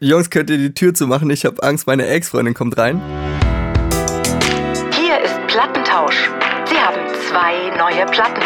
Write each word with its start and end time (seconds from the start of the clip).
Jungs, 0.00 0.30
könnt 0.30 0.48
ihr 0.48 0.58
die 0.58 0.72
Tür 0.74 0.94
zumachen? 0.94 1.28
Ich 1.30 1.44
habe 1.44 1.60
Angst, 1.60 1.88
meine 1.88 2.06
Ex-Freundin 2.06 2.54
kommt 2.54 2.78
rein. 2.78 3.02
Hier 4.94 5.20
ist 5.24 5.34
Plattentausch. 5.48 6.30
Sie 6.68 6.76
haben 6.76 7.00
zwei 7.28 7.76
neue 7.76 8.06
Platten. 8.06 8.40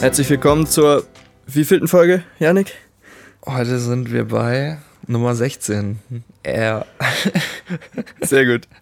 Herzlich 0.00 0.30
willkommen 0.30 0.66
zur 0.66 1.04
wievielten 1.46 1.88
Folge, 1.88 2.22
Janik? 2.38 2.72
Heute 3.44 3.78
sind 3.78 4.10
wir 4.10 4.28
bei 4.28 4.78
Nummer 5.06 5.34
16. 5.34 5.98
Er. 6.42 6.86
Sehr 8.22 8.46
gut. 8.46 8.66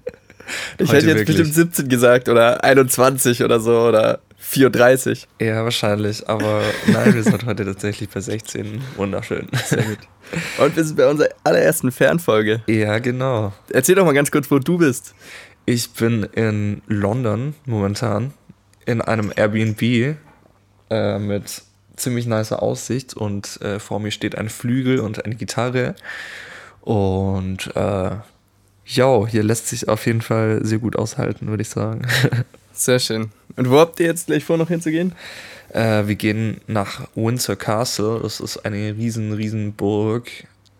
Ich 0.78 0.88
Heute 0.88 0.96
hätte 0.96 1.06
jetzt 1.06 1.18
wirklich. 1.18 1.36
bestimmt 1.36 1.54
17 1.54 1.88
gesagt 1.88 2.28
oder 2.28 2.64
21 2.64 3.44
oder 3.44 3.60
so 3.60 3.82
oder 3.82 4.18
34. 4.40 5.28
Ja, 5.40 5.62
wahrscheinlich, 5.64 6.28
aber 6.28 6.62
nein, 6.86 7.14
wir 7.14 7.22
sind 7.22 7.44
heute 7.46 7.64
tatsächlich 7.64 8.08
bei 8.08 8.20
16. 8.20 8.82
Wunderschön. 8.96 9.48
Sehr 9.66 9.82
gut. 9.82 9.98
Und 10.58 10.76
wir 10.76 10.84
sind 10.84 10.96
bei 10.96 11.06
unserer 11.06 11.28
allerersten 11.44 11.92
Fernfolge. 11.92 12.62
Ja, 12.66 12.98
genau. 12.98 13.52
Erzähl 13.70 13.94
doch 13.94 14.04
mal 14.04 14.12
ganz 14.12 14.30
kurz, 14.30 14.50
wo 14.50 14.58
du 14.58 14.78
bist. 14.78 15.14
Ich 15.66 15.90
bin 15.92 16.24
in 16.32 16.82
London 16.86 17.54
momentan 17.66 18.32
in 18.86 19.00
einem 19.02 19.32
Airbnb 19.36 20.16
äh, 20.90 21.18
mit 21.18 21.62
ziemlich 21.96 22.26
nicer 22.26 22.62
Aussicht 22.62 23.14
und 23.14 23.60
äh, 23.60 23.78
vor 23.78 24.00
mir 24.00 24.10
steht 24.10 24.36
ein 24.36 24.48
Flügel 24.48 25.00
und 25.00 25.24
eine 25.24 25.34
Gitarre. 25.34 25.94
Und 26.80 27.76
äh, 27.76 28.10
ja, 28.84 29.26
hier 29.26 29.42
lässt 29.42 29.68
sich 29.68 29.88
auf 29.88 30.06
jeden 30.06 30.22
Fall 30.22 30.60
sehr 30.64 30.78
gut 30.78 30.96
aushalten, 30.96 31.48
würde 31.48 31.62
ich 31.62 31.68
sagen. 31.68 32.06
Sehr 32.72 32.98
schön. 32.98 33.30
Und 33.56 33.68
wo 33.68 33.78
habt 33.78 34.00
ihr 34.00 34.06
jetzt 34.06 34.26
gleich 34.26 34.44
vor, 34.44 34.56
noch 34.56 34.68
hinzugehen? 34.68 35.12
Äh, 35.68 36.06
wir 36.06 36.14
gehen 36.14 36.60
nach 36.66 37.08
Windsor 37.14 37.56
Castle. 37.56 38.20
Das 38.22 38.40
ist 38.40 38.64
eine 38.64 38.96
riesen, 38.96 39.32
riesen 39.32 39.74
Burg. 39.74 40.30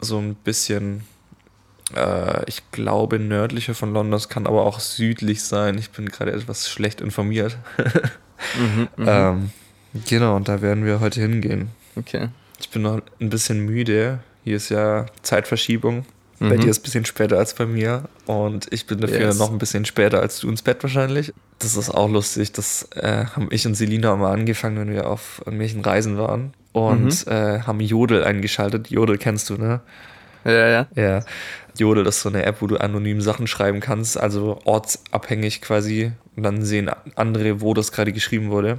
So 0.00 0.18
ein 0.18 0.34
bisschen, 0.34 1.02
äh, 1.94 2.42
ich 2.48 2.62
glaube, 2.72 3.19
nördlicher 3.19 3.75
von 3.75 3.92
London. 3.92 4.14
Es 4.14 4.30
kann 4.30 4.47
aber 4.47 4.64
auch 4.64 4.80
südlich 4.80 5.42
sein. 5.42 5.77
Ich 5.77 5.91
bin 5.91 6.08
gerade 6.08 6.32
etwas 6.32 6.70
schlecht 6.70 7.00
informiert. 7.00 7.58
Mhm, 8.58 8.88
ähm, 9.06 9.50
genau, 10.06 10.34
und 10.34 10.48
da 10.48 10.62
werden 10.62 10.86
wir 10.86 11.00
heute 11.00 11.20
hingehen. 11.20 11.69
Okay. 11.94 12.30
Ich 12.58 12.70
bin 12.70 12.80
noch 12.80 13.03
ein 13.20 13.28
bisschen 13.28 13.60
müde. 13.60 14.20
Hier 14.44 14.56
ist 14.56 14.70
ja 14.70 15.05
Zeitverschiebung. 15.20 16.06
Bei 16.41 16.56
Mhm. 16.56 16.60
dir 16.60 16.70
ist 16.70 16.78
es 16.78 16.80
ein 16.80 16.83
bisschen 16.84 17.05
später 17.05 17.36
als 17.38 17.55
bei 17.55 17.66
mir. 17.66 18.05
Und 18.27 18.66
ich 18.72 18.86
bin 18.86 18.98
dafür 19.00 19.20
Yes. 19.20 19.38
noch 19.38 19.52
ein 19.52 19.58
bisschen 19.58 19.84
später 19.84 20.20
als 20.20 20.41
du 20.41 20.48
ins 20.48 20.62
Bett 20.62 20.82
wahrscheinlich. 20.82 21.32
Das 21.58 21.77
ist 21.77 21.91
auch 21.91 22.08
lustig. 22.08 22.52
Das 22.52 22.88
äh, 22.97 23.27
haben 23.27 23.48
ich 23.50 23.66
und 23.66 23.74
Selina 23.74 24.16
mal 24.16 24.32
angefangen, 24.32 24.78
wenn 24.78 24.91
wir 24.92 25.08
auf 25.08 25.42
irgendwelchen 25.44 25.82
Reisen 25.82 26.16
waren. 26.16 26.55
Und 26.72 27.27
Mhm. 27.27 27.32
äh, 27.32 27.60
haben 27.60 27.80
Jodel 27.80 28.24
eingeschaltet. 28.24 28.88
Jodel 28.88 29.19
kennst 29.19 29.50
du, 29.50 29.58
ne? 29.58 29.80
Ja, 30.44 30.69
ja. 30.69 30.86
Ja. 30.94 31.24
Jodel 31.77 32.06
ist 32.06 32.22
so 32.22 32.30
eine 32.30 32.44
App, 32.44 32.62
wo 32.62 32.66
du 32.66 32.78
anonym 32.78 33.20
Sachen 33.20 33.47
schreiben 33.47 33.80
kannst, 33.80 34.19
also 34.19 34.58
ortsabhängig 34.64 35.60
quasi. 35.60 36.12
Und 36.36 36.42
dann 36.44 36.62
sehen 36.64 36.91
andere, 37.16 37.60
wo 37.60 37.75
das 37.75 37.92
gerade 37.92 38.12
geschrieben 38.12 38.50
wurde. 38.50 38.78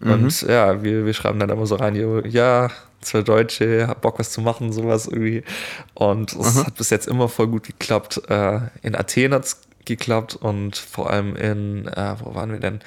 Und 0.00 0.42
ja, 0.42 0.82
wir, 0.82 1.04
wir 1.04 1.12
schreiben 1.12 1.38
dann 1.38 1.50
immer 1.50 1.66
so 1.66 1.74
rein, 1.74 1.94
ja, 2.30 2.70
zwei 3.00 3.22
Deutsche, 3.22 3.86
hab 3.86 4.00
Bock 4.00 4.18
was 4.18 4.30
zu 4.30 4.40
machen, 4.40 4.72
sowas 4.72 5.06
irgendwie. 5.06 5.42
Und 5.94 6.32
es 6.32 6.64
hat 6.64 6.74
bis 6.76 6.90
jetzt 6.90 7.08
immer 7.08 7.28
voll 7.28 7.48
gut 7.48 7.66
geklappt. 7.66 8.22
Äh, 8.28 8.60
in 8.82 8.94
Athen 8.94 9.34
hat 9.34 9.44
es 9.44 9.60
geklappt 9.84 10.36
und 10.36 10.76
vor 10.76 11.10
allem 11.10 11.36
in, 11.36 11.86
äh, 11.88 12.14
wo 12.20 12.34
waren 12.34 12.52
wir 12.52 12.60
denn? 12.60 12.80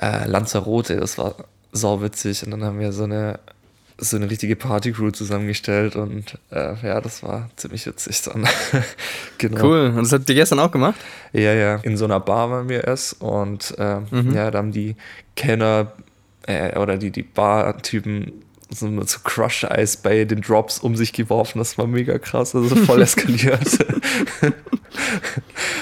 Äh, 0.00 0.26
Lanzarote, 0.26 0.96
das 0.96 1.18
war 1.18 1.36
sauwitzig. 1.72 2.44
Und 2.44 2.52
dann 2.52 2.64
haben 2.64 2.78
wir 2.78 2.92
so 2.92 3.04
eine, 3.04 3.40
so 4.00 4.16
eine 4.16 4.30
richtige 4.30 4.56
Partycrew 4.56 5.10
zusammengestellt 5.10 5.96
und 5.96 6.38
äh, 6.50 6.74
ja, 6.82 7.00
das 7.00 7.22
war 7.22 7.50
ziemlich 7.56 7.86
witzig 7.86 8.22
dann. 8.22 8.48
genau. 9.38 9.64
Cool. 9.64 9.92
Und 9.96 10.04
das 10.04 10.12
habt 10.12 10.28
ihr 10.28 10.34
gestern 10.34 10.58
auch 10.58 10.70
gemacht? 10.70 10.98
Ja, 11.32 11.52
ja. 11.52 11.76
In 11.76 11.96
so 11.96 12.06
einer 12.06 12.20
Bar 12.20 12.50
waren 12.50 12.68
wir 12.68 12.84
erst 12.84 13.20
und 13.20 13.78
äh, 13.78 13.98
ja, 14.34 14.50
da 14.50 14.58
haben 14.58 14.72
die 14.72 14.96
Kenner 15.36 15.92
äh, 16.46 16.78
oder 16.78 16.96
die, 16.96 17.10
die 17.10 17.22
Bar-Typen 17.22 18.32
so 18.70 18.86
mit 18.86 19.08
so 19.08 19.18
Crush-Eis 19.22 19.96
bei 19.96 20.24
den 20.24 20.40
Drops 20.40 20.78
um 20.78 20.96
sich 20.96 21.12
geworfen. 21.12 21.58
Das 21.58 21.76
war 21.78 21.86
mega 21.86 22.18
krass, 22.18 22.54
also 22.54 22.74
voll 22.76 23.02
eskaliert. 23.02 23.78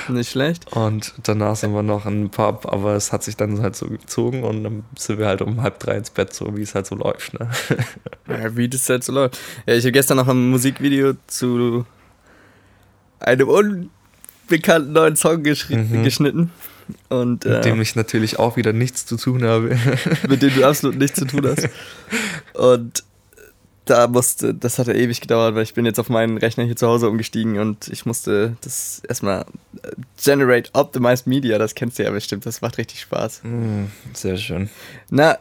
Nicht 0.08 0.30
schlecht. 0.30 0.72
und 0.72 1.14
danach 1.22 1.56
sind 1.56 1.72
wir 1.74 1.82
noch 1.82 2.06
in 2.06 2.24
den 2.24 2.30
Pub, 2.30 2.66
aber 2.70 2.94
es 2.94 3.12
hat 3.12 3.22
sich 3.22 3.36
dann 3.36 3.60
halt 3.60 3.76
so 3.76 3.86
gezogen 3.88 4.42
und 4.42 4.64
dann 4.64 4.84
sind 4.96 5.18
wir 5.18 5.26
halt 5.26 5.42
um 5.42 5.62
halb 5.62 5.78
drei 5.78 5.96
ins 5.96 6.10
Bett, 6.10 6.32
so 6.32 6.56
wie 6.56 6.62
es 6.62 6.74
halt 6.74 6.86
so 6.86 6.94
läuft. 6.94 7.38
Ne? 7.38 7.50
Ja, 8.28 8.56
wie 8.56 8.68
das 8.68 8.88
halt 8.88 9.04
so 9.04 9.12
läuft. 9.12 9.38
Ja, 9.66 9.74
ich 9.74 9.84
habe 9.84 9.92
gestern 9.92 10.16
noch 10.16 10.28
ein 10.28 10.50
Musikvideo 10.50 11.14
zu 11.26 11.84
einem 13.20 13.90
unbekannten 14.48 14.92
neuen 14.92 15.16
Song 15.16 15.42
Mhm. 15.42 16.02
geschnitten. 16.02 16.50
Und 17.10 17.44
Mit 17.44 17.54
äh, 17.54 17.60
dem 17.60 17.80
ich 17.82 17.96
natürlich 17.96 18.38
auch 18.38 18.56
wieder 18.56 18.72
nichts 18.72 19.04
zu 19.04 19.16
tun 19.16 19.44
habe. 19.44 19.78
mit 20.28 20.40
dem 20.40 20.54
du 20.54 20.64
absolut 20.64 20.96
nichts 20.96 21.18
zu 21.18 21.26
tun 21.26 21.42
hast. 21.46 21.68
Und 22.54 23.04
da 23.84 24.06
musste, 24.06 24.54
das 24.54 24.78
hat 24.78 24.86
ja 24.86 24.94
ewig 24.94 25.20
gedauert, 25.20 25.54
weil 25.54 25.62
ich 25.62 25.74
bin 25.74 25.84
jetzt 25.86 25.98
auf 25.98 26.08
meinen 26.08 26.36
Rechner 26.38 26.64
hier 26.64 26.76
zu 26.76 26.86
Hause 26.86 27.08
umgestiegen 27.08 27.58
und 27.58 27.88
ich 27.88 28.04
musste 28.06 28.56
das 28.62 29.00
erstmal 29.08 29.42
äh, 29.82 29.90
Generate 30.22 30.70
Optimized 30.74 31.26
Media, 31.26 31.56
das 31.58 31.74
kennst 31.74 31.98
du 31.98 32.02
ja 32.04 32.10
bestimmt, 32.10 32.44
das 32.44 32.60
macht 32.60 32.76
richtig 32.76 33.00
Spaß. 33.00 33.42
Mm, 33.44 33.84
Sehr 34.12 34.36
schön. 34.36 34.68
Na, 35.10 35.38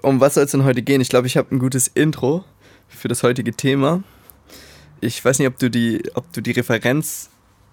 um 0.00 0.20
was 0.20 0.34
soll 0.34 0.44
es 0.44 0.52
denn 0.52 0.64
heute 0.64 0.80
gehen? 0.82 1.02
Ich 1.02 1.10
glaube, 1.10 1.26
ich 1.26 1.36
habe 1.36 1.54
ein 1.54 1.58
gutes 1.58 1.86
Intro 1.88 2.44
für 2.88 3.08
das 3.08 3.22
heutige 3.22 3.52
Thema. 3.52 4.02
Ich 5.02 5.22
weiß 5.22 5.38
nicht, 5.38 5.48
ob 5.48 5.58
du 5.58 5.68
die, 5.70 6.02
ob 6.14 6.32
du 6.32 6.40
die 6.40 6.52
Referenz 6.52 7.28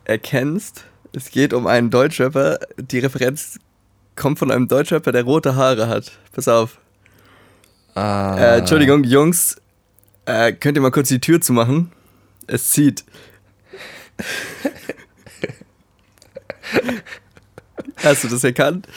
erkennst. 0.09 0.83
Es 1.13 1.31
geht 1.31 1.53
um 1.53 1.65
einen 1.67 1.89
Deutschrapper. 1.89 2.59
Die 2.77 2.99
Referenz 2.99 3.57
kommt 4.15 4.37
von 4.39 4.51
einem 4.51 4.67
Deutschrapper, 4.67 5.11
der 5.11 5.23
rote 5.23 5.55
Haare 5.55 5.87
hat. 5.87 6.11
Pass 6.33 6.47
auf. 6.47 6.79
Ah, 7.95 8.35
Äh, 8.37 8.57
Entschuldigung, 8.59 9.03
Jungs. 9.03 9.55
Äh, 10.25 10.53
könnt 10.53 10.77
ihr 10.77 10.81
mal 10.81 10.91
kurz 10.91 11.07
die 11.07 11.19
Tür 11.21 11.39
zumachen? 11.41 11.91
Es 12.47 12.69
zieht. 12.71 13.03
Hast 18.03 18.23
du 18.23 18.27
das 18.27 18.43
erkannt? 18.43 18.87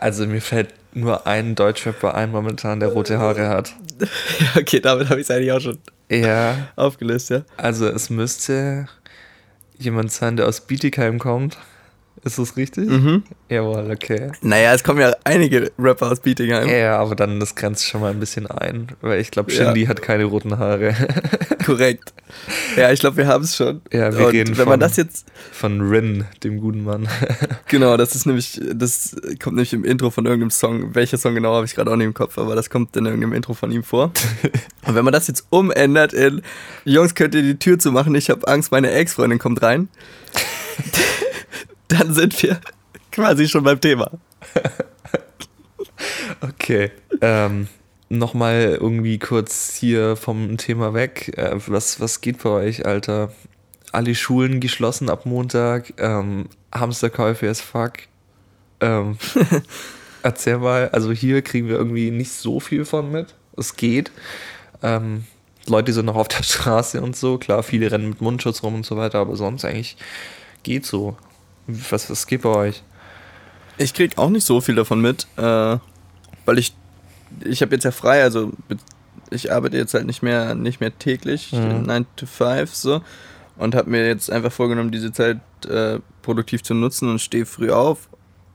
Also 0.00 0.26
mir 0.26 0.40
fällt 0.40 0.74
nur 0.94 1.26
ein 1.26 1.54
Deutschrapper 1.54 2.14
ein 2.14 2.30
momentan, 2.30 2.80
der 2.80 2.88
rote 2.90 3.18
Haare 3.18 3.48
hat. 3.48 3.74
Okay, 4.56 4.80
damit 4.80 5.08
habe 5.08 5.20
ich 5.20 5.26
es 5.26 5.30
eigentlich 5.30 5.52
auch 5.52 5.60
schon 5.60 5.78
Ja, 6.10 6.68
aufgelöst, 6.76 7.30
ja. 7.30 7.42
also 7.56 7.86
es 7.86 8.10
müsste 8.10 8.88
jemand 9.78 10.12
sein, 10.12 10.36
der 10.36 10.46
aus 10.46 10.62
Bietigheim 10.62 11.18
kommt. 11.18 11.58
Ist 12.24 12.38
das 12.38 12.56
richtig? 12.56 12.88
Mhm. 12.88 13.22
Jawohl, 13.48 13.88
okay. 13.92 14.32
Naja, 14.40 14.74
es 14.74 14.82
kommen 14.82 15.00
ja 15.00 15.14
einige 15.22 15.70
Rapper 15.78 16.10
aus 16.10 16.18
Bietigheim. 16.20 16.68
Ja, 16.68 16.98
aber 16.98 17.14
dann 17.14 17.38
das 17.38 17.54
grenzt 17.54 17.86
schon 17.86 18.00
mal 18.00 18.10
ein 18.10 18.18
bisschen 18.18 18.46
ein, 18.48 18.88
weil 19.00 19.20
ich 19.20 19.30
glaube, 19.30 19.52
Ja. 19.52 19.66
Shindy 19.66 19.86
hat 19.86 20.02
keine 20.02 20.24
roten 20.24 20.58
Haare. 20.58 20.94
Korrekt. 21.64 22.12
Ja, 22.76 22.90
ich 22.90 22.98
glaube, 23.00 23.18
wir 23.18 23.28
haben 23.28 23.44
es 23.44 23.54
schon. 23.54 23.80
Ja, 23.92 24.12
wir 24.16 24.26
Und 24.26 24.32
reden 24.32 24.58
wenn 24.58 24.64
man 24.66 24.72
von- 24.74 24.80
das 24.80 24.96
jetzt, 24.96 25.26
Von 25.52 25.80
Rin, 25.88 26.24
dem 26.42 26.58
guten 26.60 26.82
Mann. 26.82 27.08
genau, 27.68 27.96
das 27.96 28.16
ist 28.16 28.26
nämlich, 28.26 28.60
das 28.74 29.14
kommt 29.40 29.56
nämlich 29.56 29.72
im 29.72 29.84
Intro 29.84 30.10
von 30.10 30.24
irgendeinem 30.26 30.50
Song. 30.50 30.94
Welcher 30.96 31.18
Song 31.18 31.34
genau 31.34 31.54
habe 31.54 31.66
ich 31.66 31.74
gerade 31.76 31.90
auch 31.92 31.96
nicht 31.96 32.06
im 32.06 32.14
Kopf, 32.14 32.38
aber 32.38 32.56
das 32.56 32.70
kommt 32.70 32.96
in 32.96 33.04
irgendeinem 33.04 33.34
Intro 33.34 33.54
von 33.54 33.70
ihm 33.70 33.84
vor. 33.84 34.10
Und 34.86 34.94
wenn 34.96 35.04
man 35.04 35.12
das 35.12 35.28
jetzt 35.28 35.46
umändert 35.50 36.12
in, 36.12 36.42
Jungs, 36.84 37.14
könnt 37.14 37.34
ihr 37.36 37.42
die 37.42 37.58
Tür 37.58 37.78
zumachen, 37.78 38.14
ich 38.16 38.30
habe 38.30 38.48
Angst, 38.48 38.72
meine 38.72 38.90
Ex-Freundin 38.90 39.38
kommt 39.38 39.62
rein, 39.62 39.88
dann 41.98 42.12
sind 42.12 42.42
wir 42.42 42.60
quasi 43.12 43.48
schon 43.48 43.64
beim 43.64 43.80
Thema. 43.80 44.10
Okay. 46.42 46.90
Ähm, 47.22 47.68
Nochmal 48.08 48.78
irgendwie 48.80 49.18
kurz 49.18 49.74
hier 49.74 50.14
vom 50.14 50.56
Thema 50.58 50.94
weg. 50.94 51.36
Äh, 51.36 51.56
was, 51.66 52.00
was 52.00 52.20
geht 52.20 52.40
bei 52.40 52.50
euch, 52.50 52.86
Alter? 52.86 53.32
Alle 53.90 54.14
Schulen 54.14 54.60
geschlossen 54.60 55.10
ab 55.10 55.26
Montag. 55.26 55.92
Ähm, 55.98 56.48
Hamsterkäufe 56.72 57.48
as 57.48 57.60
fuck. 57.60 57.94
Ähm, 58.80 59.18
erzähl 60.22 60.58
mal, 60.58 60.88
also 60.90 61.10
hier 61.10 61.42
kriegen 61.42 61.68
wir 61.68 61.76
irgendwie 61.76 62.12
nicht 62.12 62.30
so 62.30 62.60
viel 62.60 62.84
von 62.84 63.10
mit. 63.10 63.34
Es 63.56 63.74
geht. 63.74 64.12
Ähm, 64.84 65.24
Leute 65.66 65.92
sind 65.92 66.06
noch 66.06 66.14
auf 66.14 66.28
der 66.28 66.44
Straße 66.44 67.00
und 67.00 67.16
so. 67.16 67.38
Klar, 67.38 67.64
viele 67.64 67.90
rennen 67.90 68.10
mit 68.10 68.20
Mundschutz 68.20 68.62
rum 68.62 68.76
und 68.76 68.86
so 68.86 68.96
weiter, 68.96 69.18
aber 69.18 69.34
sonst 69.34 69.64
eigentlich 69.64 69.96
geht 70.62 70.86
so. 70.86 71.16
Was, 71.66 72.08
was 72.10 72.26
geht 72.26 72.42
bei 72.42 72.48
euch? 72.50 72.82
Ich 73.78 73.92
krieg 73.94 74.16
auch 74.18 74.30
nicht 74.30 74.46
so 74.46 74.60
viel 74.60 74.74
davon 74.74 75.00
mit, 75.00 75.26
äh, 75.36 75.42
weil 76.44 76.58
ich, 76.58 76.74
ich 77.44 77.60
habe 77.62 77.74
jetzt 77.74 77.84
ja 77.84 77.90
frei, 77.90 78.22
also 78.22 78.52
ich 79.30 79.52
arbeite 79.52 79.76
jetzt 79.76 79.92
halt 79.94 80.06
nicht 80.06 80.22
mehr, 80.22 80.54
nicht 80.54 80.80
mehr 80.80 80.96
täglich, 80.98 81.52
Mhm. 81.52 81.82
9 81.82 82.06
to 82.16 82.26
5 82.26 82.74
so, 82.74 83.02
und 83.56 83.74
habe 83.74 83.90
mir 83.90 84.06
jetzt 84.06 84.30
einfach 84.30 84.52
vorgenommen, 84.52 84.92
diese 84.92 85.12
Zeit 85.12 85.38
äh, 85.68 85.98
produktiv 86.22 86.62
zu 86.62 86.74
nutzen 86.74 87.10
und 87.10 87.20
stehe 87.20 87.44
früh 87.46 87.70
auf 87.70 88.08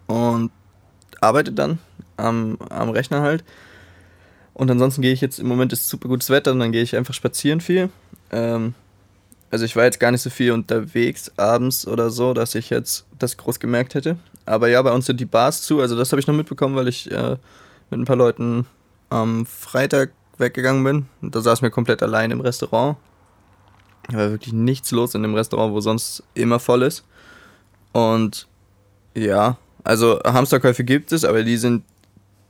und 0.07 0.51
arbeite 1.19 1.51
dann 1.51 1.79
am, 2.17 2.57
am 2.69 2.89
Rechner 2.89 3.21
halt. 3.21 3.43
Und 4.53 4.69
ansonsten 4.71 5.01
gehe 5.01 5.13
ich 5.13 5.21
jetzt, 5.21 5.39
im 5.39 5.47
Moment 5.47 5.71
ist 5.73 5.87
super 5.89 6.07
gutes 6.07 6.29
Wetter 6.29 6.51
und 6.51 6.59
dann 6.59 6.71
gehe 6.71 6.83
ich 6.83 6.95
einfach 6.95 7.13
spazieren 7.13 7.61
viel. 7.61 7.89
Ähm, 8.31 8.73
also 9.51 9.65
ich 9.65 9.75
war 9.75 9.83
jetzt 9.83 9.99
gar 9.99 10.11
nicht 10.11 10.21
so 10.21 10.29
viel 10.29 10.51
unterwegs 10.53 11.31
abends 11.37 11.85
oder 11.85 12.09
so, 12.09 12.33
dass 12.33 12.55
ich 12.55 12.69
jetzt 12.69 13.05
das 13.19 13.37
groß 13.37 13.59
gemerkt 13.59 13.93
hätte. 13.93 14.17
Aber 14.45 14.69
ja, 14.69 14.81
bei 14.81 14.91
uns 14.91 15.05
sind 15.05 15.19
die 15.19 15.25
Bars 15.25 15.61
zu, 15.61 15.81
also 15.81 15.95
das 15.97 16.11
habe 16.11 16.19
ich 16.19 16.27
noch 16.27 16.33
mitbekommen, 16.33 16.75
weil 16.75 16.87
ich 16.87 17.11
äh, 17.11 17.37
mit 17.89 17.99
ein 17.99 18.05
paar 18.05 18.15
Leuten 18.15 18.65
am 19.09 19.45
Freitag 19.45 20.11
weggegangen 20.37 20.83
bin. 20.83 21.05
Und 21.21 21.35
da 21.35 21.41
saß 21.41 21.61
mir 21.61 21.69
komplett 21.69 22.01
allein 22.01 22.31
im 22.31 22.41
Restaurant. 22.41 22.97
Da 24.09 24.17
war 24.17 24.31
wirklich 24.31 24.53
nichts 24.53 24.91
los 24.91 25.13
in 25.15 25.21
dem 25.21 25.35
Restaurant, 25.35 25.73
wo 25.73 25.81
sonst 25.81 26.23
immer 26.33 26.59
voll 26.59 26.83
ist. 26.83 27.05
Und 27.91 28.47
ja, 29.13 29.57
also 29.83 30.21
Hamsterkäufe 30.23 30.83
gibt 30.83 31.11
es, 31.11 31.25
aber 31.25 31.43
die 31.43 31.57
sind, 31.57 31.83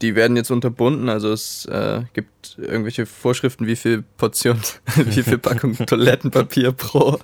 die 0.02 0.16
werden 0.16 0.36
jetzt 0.36 0.52
unterbunden. 0.52 1.10
Also 1.10 1.32
es 1.32 1.66
äh, 1.66 2.02
gibt 2.14 2.58
irgendwelche 2.58 3.06
Vorschriften, 3.06 3.68
wie 3.68 3.76
viel 3.76 4.04
Portion, 4.18 4.60
wie 4.96 5.24
viel 5.24 5.38
Packung 5.38 5.76
Toilettenpapier 5.86 6.72
pro, 6.72 7.20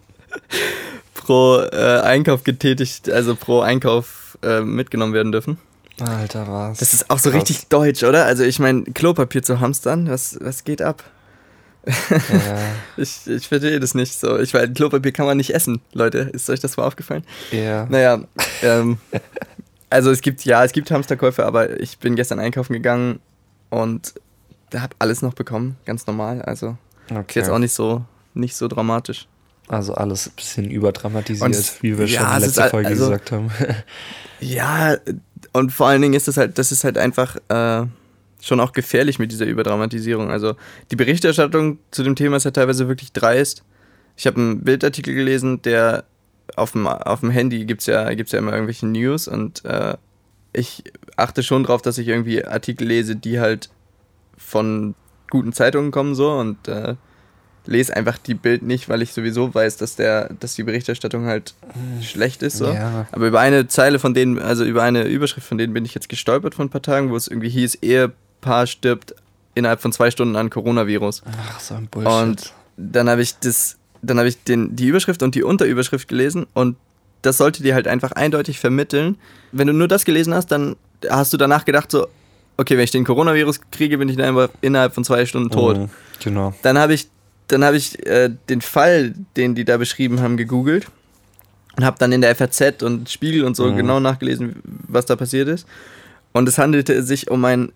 pro 1.13 1.59
äh, 1.59 2.00
Einkauf 2.01 2.44
getätigt, 2.44 3.09
also 3.09 3.35
pro 3.35 3.62
Einkauf 3.62 4.38
äh, 4.44 4.62
mitgenommen 4.62 5.13
werden 5.13 5.31
dürfen. 5.31 5.57
Alter, 6.00 6.47
was? 6.47 6.77
Das 6.77 6.94
ist 6.94 7.09
auch 7.09 7.18
so 7.18 7.31
Krass. 7.31 7.41
richtig 7.41 7.68
deutsch, 7.69 8.03
oder? 8.03 8.25
Also 8.25 8.44
ich 8.44 8.59
meine, 8.59 8.83
Klopapier 8.83 9.41
zu 9.41 9.59
hamstern, 9.59 10.07
was, 10.09 10.38
was 10.39 10.63
geht 10.63 10.81
ab? 10.81 11.03
Ja, 11.88 12.15
Ich, 12.97 13.25
ich 13.25 13.47
verstehe 13.47 13.80
das 13.80 13.95
nicht 13.95 14.19
so. 14.19 14.38
Ich 14.38 14.53
meine, 14.53 14.71
Klopapier 14.73 15.12
kann 15.12 15.25
man 15.25 15.38
nicht 15.38 15.56
essen, 15.56 15.81
Leute. 15.94 16.19
Ist 16.33 16.50
euch 16.50 16.59
das 16.59 16.77
mal 16.77 16.83
aufgefallen? 16.85 17.23
ja. 17.51 17.85
Naja, 17.89 18.21
ähm, 18.62 18.97
also 19.89 20.11
es 20.11 20.21
gibt, 20.21 20.43
ja, 20.45 20.63
es 20.63 20.71
gibt 20.71 20.91
Hamsterkäufe, 20.91 21.45
aber 21.45 21.79
ich 21.79 21.97
bin 21.99 22.15
gestern 22.15 22.39
einkaufen 22.39 22.73
gegangen 22.73 23.19
und 23.69 24.13
da 24.69 24.81
habe 24.81 24.95
alles 24.99 25.21
noch 25.21 25.33
bekommen, 25.33 25.77
ganz 25.85 26.07
normal. 26.07 26.41
Also 26.41 26.77
ist 27.09 27.15
Okay. 27.17 27.39
jetzt 27.39 27.49
auch 27.49 27.59
nicht 27.59 27.73
so, 27.73 28.03
nicht 28.33 28.55
so 28.55 28.67
dramatisch. 28.67 29.27
Also 29.69 29.93
alles 29.95 30.27
ein 30.27 30.33
bisschen 30.35 30.69
überdramatisiert, 30.71 31.49
es- 31.53 31.81
wie 31.83 31.97
wir 31.97 32.05
ja, 32.05 32.21
schon 32.33 32.43
in 32.43 32.49
ist 32.49 32.59
al- 32.59 32.69
Folge 32.69 32.87
also- 32.89 33.05
gesagt 33.05 33.31
haben. 33.31 33.51
Ja, 34.39 34.95
und 35.53 35.71
vor 35.73 35.87
allen 35.87 35.99
Dingen 36.03 36.13
ist 36.13 36.27
es 36.27 36.37
halt, 36.37 36.59
das 36.59 36.71
ist 36.71 36.83
halt 36.83 36.95
einfach 36.99 37.37
äh, 37.49 37.87
schon 38.39 38.59
auch 38.59 38.71
gefährlich 38.71 39.17
mit 39.17 39.31
dieser 39.31 39.45
Überdramatisierung. 39.47 40.29
Also 40.29 40.55
die 40.91 40.95
Berichterstattung 40.95 41.79
zu 41.89 42.03
dem 42.03 42.15
Thema 42.15 42.37
ist 42.37 42.43
ja 42.43 42.51
teilweise 42.51 42.87
wirklich 42.87 43.11
dreist. 43.13 43.63
Ich 44.15 44.27
habe 44.27 44.37
einen 44.39 44.63
Bildartikel 44.63 45.15
gelesen, 45.15 45.63
der 45.63 46.03
auf 46.55 46.71
dem, 46.71 46.88
auf 46.88 47.19
dem 47.19 47.29
Handy 47.29 47.65
gibt 47.65 47.81
es 47.81 47.88
ja, 47.88 48.13
gibt's 48.13 48.31
ja 48.31 48.39
immer 48.39 48.53
irgendwelche 48.53 48.88
News 48.88 49.27
und 49.27 49.63
äh, 49.65 49.95
ich 50.53 50.83
achte 51.15 51.44
schon 51.44 51.63
drauf, 51.63 51.81
dass 51.81 51.97
ich 51.97 52.07
irgendwie 52.07 52.44
Artikel 52.45 52.88
lese, 52.88 53.15
die 53.15 53.39
halt 53.39 53.69
von 54.38 54.95
guten 55.29 55.53
Zeitungen 55.53 55.91
kommen 55.91 56.15
so 56.15 56.31
und 56.31 56.67
äh, 56.67 56.95
lese 57.65 57.95
einfach 57.95 58.17
die 58.17 58.33
Bild 58.33 58.63
nicht, 58.63 58.89
weil 58.89 59.01
ich 59.01 59.13
sowieso 59.13 59.53
weiß, 59.53 59.77
dass 59.77 59.95
der, 59.95 60.33
dass 60.39 60.55
die 60.55 60.63
Berichterstattung 60.63 61.25
halt 61.25 61.53
schlecht 62.01 62.41
ist 62.41 62.57
so. 62.57 62.67
Ja. 62.67 63.07
Aber 63.11 63.27
über 63.27 63.39
eine 63.39 63.67
Zeile 63.67 63.99
von 63.99 64.13
denen, 64.13 64.39
also 64.39 64.63
über 64.63 64.83
eine 64.83 65.03
Überschrift 65.03 65.47
von 65.47 65.57
denen 65.57 65.73
bin 65.73 65.85
ich 65.85 65.94
jetzt 65.94 66.09
gestolpert 66.09 66.55
vor 66.55 66.65
ein 66.65 66.69
paar 66.69 66.81
Tagen, 66.81 67.11
wo 67.11 67.15
es 67.15 67.27
irgendwie 67.27 67.49
hieß, 67.49 67.75
Ehepaar 67.81 68.67
stirbt 68.67 69.15
innerhalb 69.53 69.81
von 69.81 69.91
zwei 69.91 70.11
Stunden 70.11 70.35
an 70.35 70.49
Coronavirus. 70.49 71.23
Ach, 71.25 71.59
so 71.59 71.75
ein 71.75 71.88
Bullshit. 71.88 72.11
Und 72.11 72.53
dann 72.77 73.09
habe 73.09 73.21
ich 73.21 73.38
das, 73.39 73.77
dann 74.01 74.17
habe 74.17 74.27
ich 74.29 74.44
den, 74.44 74.75
die 74.75 74.88
Überschrift 74.88 75.23
und 75.23 75.35
die 75.35 75.44
Unterüberschrift 75.44 76.07
gelesen 76.07 76.47
und 76.53 76.75
das 77.21 77.38
sollte 77.38 77.63
dir 77.63 77.73
halt 77.73 77.88
einfach 77.88 78.11
eindeutig 78.11 78.59
vermitteln. 78.59 79.17
Wenn 79.51 79.67
du 79.67 79.73
nur 79.73 79.88
das 79.88 80.05
gelesen 80.05 80.33
hast, 80.33 80.47
dann 80.51 80.75
hast 81.09 81.33
du 81.33 81.38
danach 81.38 81.65
gedacht 81.65 81.91
so, 81.91 82.07
okay, 82.57 82.77
wenn 82.77 82.83
ich 82.83 82.91
den 82.91 83.05
Coronavirus 83.05 83.61
kriege, 83.71 83.97
bin 83.97 84.07
ich 84.09 84.17
dann 84.17 84.49
innerhalb 84.61 84.94
von 84.94 85.03
zwei 85.03 85.25
Stunden 85.25 85.49
tot. 85.49 85.77
Mhm, 85.77 85.89
Genau. 86.23 86.53
Dann 86.63 86.77
habe 86.77 86.94
ich, 86.94 87.07
dann 87.47 87.63
habe 87.63 87.77
ich 87.77 88.05
äh, 88.05 88.29
den 88.49 88.61
Fall, 88.61 89.13
den 89.35 89.55
die 89.55 89.65
da 89.65 89.77
beschrieben 89.77 90.19
haben, 90.21 90.38
gegoogelt 90.38 90.88
und 91.75 91.85
habe 91.85 91.97
dann 91.99 92.11
in 92.11 92.21
der 92.21 92.35
FAZ 92.35 92.81
und 92.83 93.09
Spiegel 93.09 93.44
und 93.44 93.55
so 93.55 93.65
Mhm. 93.67 93.77
genau 93.77 93.99
nachgelesen, 93.99 94.55
was 94.88 95.05
da 95.05 95.15
passiert 95.15 95.47
ist. 95.47 95.67
Und 96.33 96.47
es 96.49 96.57
handelte 96.57 97.01
sich 97.03 97.29
um 97.31 97.44
ein 97.45 97.71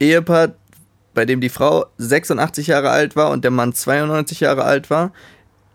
Ehepaar, 0.00 0.52
bei 1.14 1.24
dem 1.24 1.40
die 1.40 1.48
Frau 1.48 1.86
86 1.98 2.66
Jahre 2.68 2.90
alt 2.90 3.14
war 3.16 3.30
und 3.30 3.44
der 3.44 3.50
Mann 3.52 3.72
92 3.72 4.40
Jahre 4.40 4.64
alt 4.64 4.90
war, 4.90 5.12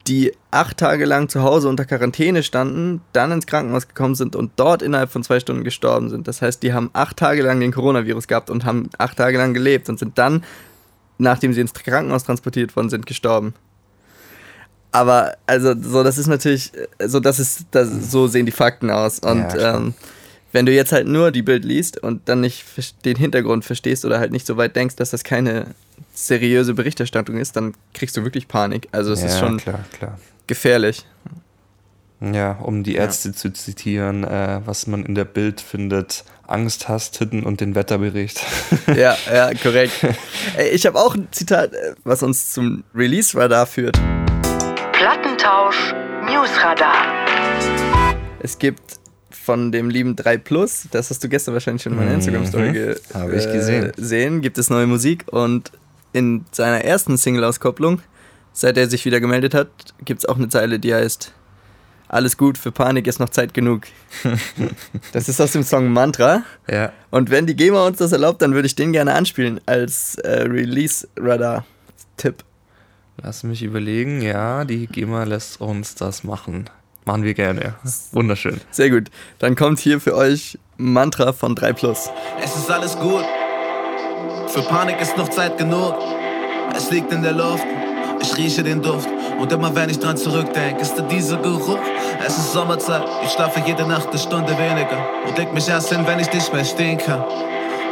die 0.09 0.33
acht 0.49 0.77
Tage 0.77 1.05
lang 1.05 1.29
zu 1.29 1.43
Hause 1.43 1.69
unter 1.69 1.85
Quarantäne 1.85 2.41
standen, 2.41 3.01
dann 3.13 3.31
ins 3.31 3.45
Krankenhaus 3.45 3.87
gekommen 3.87 4.15
sind 4.15 4.35
und 4.35 4.51
dort 4.55 4.81
innerhalb 4.81 5.11
von 5.11 5.23
zwei 5.23 5.39
Stunden 5.39 5.63
gestorben 5.63 6.09
sind. 6.09 6.27
Das 6.27 6.41
heißt, 6.41 6.63
die 6.63 6.73
haben 6.73 6.89
acht 6.93 7.17
Tage 7.17 7.43
lang 7.43 7.59
den 7.59 7.71
Coronavirus 7.71 8.27
gehabt 8.27 8.49
und 8.49 8.65
haben 8.65 8.89
acht 8.97 9.17
Tage 9.17 9.37
lang 9.37 9.53
gelebt 9.53 9.87
und 9.87 9.99
sind 9.99 10.17
dann, 10.17 10.43
nachdem 11.19 11.53
sie 11.53 11.61
ins 11.61 11.73
Krankenhaus 11.73 12.23
transportiert 12.23 12.75
worden 12.75 12.89
sind, 12.89 13.05
gestorben. 13.05 13.53
Aber 14.91 15.37
also 15.45 15.75
so, 15.79 16.01
das 16.01 16.17
ist 16.17 16.25
natürlich, 16.25 16.71
so 17.05 17.19
das 17.19 17.39
ist, 17.39 17.67
das, 17.69 18.11
so 18.11 18.27
sehen 18.27 18.47
die 18.47 18.51
Fakten 18.51 18.89
aus. 18.89 19.19
Und 19.19 19.53
Ja, 19.53 19.75
ähm, 19.75 19.93
wenn 20.51 20.65
du 20.65 20.71
jetzt 20.71 20.91
halt 20.91 21.07
nur 21.07 21.29
die 21.31 21.43
Bild 21.43 21.63
liest 21.63 22.01
und 22.01 22.27
dann 22.27 22.41
nicht 22.41 22.65
den 23.05 23.15
Hintergrund 23.15 23.63
verstehst 23.63 24.03
oder 24.03 24.17
halt 24.17 24.31
nicht 24.31 24.47
so 24.47 24.57
weit 24.57 24.75
denkst, 24.75 24.95
dass 24.95 25.11
das 25.11 25.23
keine 25.23 25.67
seriöse 26.27 26.73
Berichterstattung 26.73 27.37
ist, 27.37 27.55
dann 27.55 27.73
kriegst 27.93 28.17
du 28.17 28.23
wirklich 28.23 28.47
Panik. 28.47 28.87
Also 28.91 29.13
es 29.13 29.21
ja, 29.21 29.27
ist 29.27 29.39
schon 29.39 29.57
klar, 29.57 29.79
klar. 29.97 30.19
gefährlich. 30.47 31.05
Ja, 32.21 32.51
um 32.61 32.83
die 32.83 32.95
Ärzte 32.95 33.31
zu 33.31 33.53
zitieren, 33.53 34.25
äh, 34.25 34.59
was 34.65 34.87
man 34.87 35.05
in 35.05 35.15
der 35.15 35.23
Bild 35.23 35.61
findet, 35.61 36.25
Angst, 36.45 36.89
Hass, 36.89 37.11
Titten 37.11 37.43
und 37.43 37.61
den 37.61 37.75
Wetterbericht. 37.75 38.41
ja, 38.93 39.15
ja, 39.33 39.53
korrekt. 39.53 39.93
Ey, 40.57 40.69
ich 40.71 40.85
habe 40.85 40.99
auch 40.99 41.15
ein 41.15 41.29
Zitat, 41.31 41.73
äh, 41.73 41.93
was 42.03 42.21
uns 42.21 42.51
zum 42.51 42.83
Release-Radar 42.93 43.65
führt. 43.65 43.97
Plattentausch 44.91 45.93
Newsradar. 46.25 46.95
Es 48.41 48.59
gibt 48.59 48.81
von 49.31 49.71
dem 49.71 49.89
lieben 49.89 50.17
3 50.17 50.37
Plus, 50.39 50.87
das 50.91 51.09
hast 51.09 51.23
du 51.23 51.29
gestern 51.29 51.53
wahrscheinlich 51.53 51.83
schon 51.83 51.93
in 51.93 51.97
meiner 51.99 52.09
Mhm, 52.11 52.15
Instagram-Story 52.17 52.95
ich 53.35 53.51
gesehen. 53.51 53.91
gesehen, 53.95 54.41
gibt 54.41 54.57
es 54.57 54.69
neue 54.69 54.87
Musik 54.87 55.23
und 55.31 55.71
in 56.13 56.45
seiner 56.51 56.83
ersten 56.83 57.17
Single-Auskopplung, 57.17 58.01
seit 58.53 58.77
er 58.77 58.89
sich 58.89 59.05
wieder 59.05 59.19
gemeldet 59.19 59.53
hat, 59.53 59.69
gibt 60.03 60.21
es 60.21 60.25
auch 60.27 60.37
eine 60.37 60.49
Zeile, 60.49 60.79
die 60.79 60.93
heißt 60.93 61.33
Alles 62.07 62.37
gut, 62.37 62.57
für 62.57 62.71
Panik 62.71 63.07
ist 63.07 63.19
noch 63.19 63.29
Zeit 63.29 63.53
genug. 63.53 63.83
das 65.13 65.29
ist 65.29 65.39
aus 65.39 65.51
dem 65.51 65.63
Song 65.63 65.93
Mantra. 65.93 66.43
ja. 66.67 66.91
Und 67.11 67.29
wenn 67.29 67.45
die 67.45 67.55
GEMA 67.55 67.85
uns 67.85 67.97
das 67.97 68.11
erlaubt, 68.11 68.41
dann 68.41 68.53
würde 68.53 68.65
ich 68.65 68.75
den 68.75 68.91
gerne 68.91 69.13
anspielen 69.13 69.61
als 69.65 70.15
äh, 70.15 70.43
Release-Radar-Tipp. 70.43 72.43
Lass 73.21 73.43
mich 73.43 73.63
überlegen. 73.63 74.21
Ja, 74.21 74.65
die 74.65 74.87
GEMA 74.87 75.23
lässt 75.25 75.61
uns 75.61 75.95
das 75.95 76.23
machen. 76.23 76.69
Machen 77.05 77.23
wir 77.23 77.33
gerne. 77.33 77.75
Wunderschön. 78.11 78.61
Sehr 78.71 78.89
gut. 78.89 79.09
Dann 79.39 79.55
kommt 79.55 79.79
hier 79.79 79.99
für 79.99 80.15
euch 80.15 80.57
Mantra 80.77 81.33
von 81.33 81.55
3 81.55 81.73
Plus. 81.73 82.09
Es 82.43 82.55
ist 82.55 82.69
alles 82.69 82.97
gut. 82.97 83.23
Für 84.49 84.63
Panik 84.63 84.99
ist 84.99 85.15
noch 85.15 85.29
Zeit 85.29 85.59
genug. 85.59 85.93
Es 86.75 86.89
liegt 86.89 87.11
in 87.11 87.21
der 87.21 87.33
Luft. 87.33 87.65
Ich 88.19 88.35
rieche 88.35 88.63
den 88.63 88.81
Duft. 88.81 89.07
Und 89.39 89.51
immer 89.51 89.75
wenn 89.75 89.91
ich 89.91 89.99
dran 89.99 90.17
zurückdenke, 90.17 90.81
ist 90.81 90.95
da 90.95 91.03
dieser 91.03 91.37
Geruch. 91.37 91.77
Es 92.25 92.35
ist 92.35 92.51
Sommerzeit. 92.53 93.03
Ich 93.23 93.29
schlafe 93.29 93.61
jede 93.63 93.87
Nacht 93.87 94.09
eine 94.09 94.17
Stunde 94.17 94.57
weniger. 94.57 94.97
Und 95.27 95.37
leg 95.37 95.53
mich 95.53 95.67
erst 95.69 95.89
hin, 95.89 96.01
wenn 96.05 96.19
ich 96.19 96.33
nicht 96.33 96.51
mehr 96.51 96.65
stehen 96.65 96.97
kann. 96.97 97.23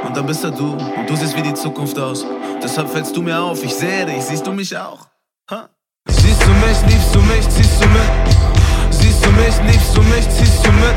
Und 0.04 0.18
dann 0.18 0.26
bist 0.26 0.44
da 0.44 0.50
du. 0.50 0.72
Und 0.72 1.08
du 1.08 1.16
siehst 1.16 1.38
wie 1.38 1.44
die 1.44 1.54
Zukunft 1.54 2.00
aus. 2.00 2.26
Deshalb 2.64 2.90
fällst 2.90 3.16
du 3.16 3.22
mir 3.22 3.40
auf. 3.40 3.64
Ich 3.64 3.76
sehe 3.76 4.08
dich. 4.08 4.24
Siehst 4.24 4.48
du 4.48 4.52
mich 4.52 4.76
auch? 4.76 5.06
Ha? 5.52 5.70
Siehst 6.10 6.42
du 6.42 6.50
mich, 6.50 6.92
liebst 6.92 7.14
du 7.14 7.22
mich, 7.22 7.50
ziehst 7.50 7.84
du 7.84 7.88
mit. 7.90 8.90
Siehst 8.90 9.24
du 9.24 9.30
mich, 9.30 9.72
liebst 9.72 9.96
du 9.96 10.02
mich, 10.02 10.30
ziehst 10.32 10.66
du 10.66 10.72
mit. 10.72 10.96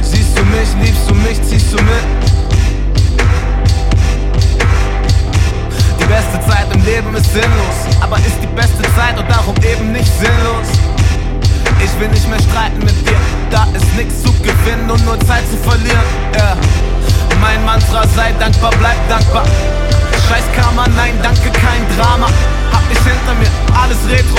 Siehst 0.00 0.38
du 0.38 0.44
mich, 0.44 0.86
liebst 0.86 1.10
du 1.10 1.14
mich, 1.14 1.42
ziehst 1.42 1.72
du 1.74 1.76
mit. 1.76 2.27
Ist 7.18 7.32
sinnlos, 7.32 7.78
aber 8.00 8.16
ist 8.18 8.38
die 8.40 8.52
beste 8.54 8.82
Zeit 8.94 9.18
und 9.18 9.28
darum 9.28 9.54
eben 9.66 9.92
nicht 9.92 10.10
sinnlos. 10.18 10.68
Ich 11.82 11.90
will 11.98 12.08
nicht 12.08 12.28
mehr 12.28 12.38
streiten 12.38 12.78
mit 12.78 12.94
dir, 13.06 13.18
da 13.50 13.66
ist 13.74 13.90
nichts 13.96 14.22
zu 14.22 14.32
gewinnen 14.38 14.88
und 14.90 15.04
nur 15.04 15.18
Zeit 15.26 15.42
zu 15.50 15.56
verlieren. 15.68 16.06
Ja. 16.38 16.56
Mein 17.40 17.64
Mantra 17.64 18.06
sei 18.14 18.32
dankbar, 18.38 18.70
bleib 18.78 18.98
dankbar. 19.08 19.44
Scheiß 20.28 20.44
Karma, 20.54 20.86
nein, 20.94 21.14
danke, 21.22 21.50
kein 21.50 21.82
Drama. 21.96 22.28
Hab 22.70 22.86
mich 22.88 22.98
hinter 22.98 23.34
mir, 23.34 23.50
alles 23.74 23.98
Retro. 24.06 24.38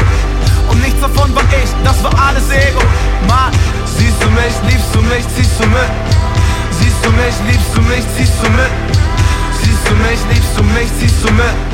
Und 0.70 0.82
nichts 0.82 1.02
davon 1.02 1.36
war 1.36 1.44
ich, 1.52 1.72
das 1.84 2.04
war 2.04 2.14
alles 2.16 2.48
Ego. 2.52 2.84
Mann, 3.28 3.52
siehst 3.98 4.20
du 4.24 4.30
mich, 4.32 4.56
liebst 4.72 4.92
du 4.94 5.02
mich, 5.04 5.26
ziehst 5.36 5.60
du 5.60 5.68
mit. 5.68 5.92
Siehst 6.80 7.00
du 7.04 7.12
mich, 7.12 7.36
liebst 7.50 7.72
du 7.76 7.82
mich, 7.92 8.06
ziehst 8.16 8.40
du 8.40 8.50
mit. 8.52 8.72
Siehst 9.64 9.84
du 9.84 9.96
mich, 10.08 10.20
liebst 10.32 10.54
du 10.56 10.64
mich, 10.64 10.90
ziehst 11.00 11.24
du 11.24 11.34
mit. 11.34 11.69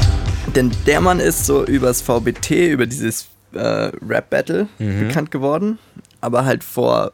Denn 0.55 0.71
der 0.85 1.01
Mann 1.01 1.19
ist 1.19 1.45
so 1.45 1.65
übers 1.65 2.01
VBT, 2.01 2.51
über 2.71 2.85
dieses 2.85 3.27
äh, 3.53 3.91
Rap-Battle 4.07 4.67
bekannt 4.77 5.31
geworden. 5.31 5.79
Aber 6.21 6.45
halt 6.45 6.63
vor 6.63 7.11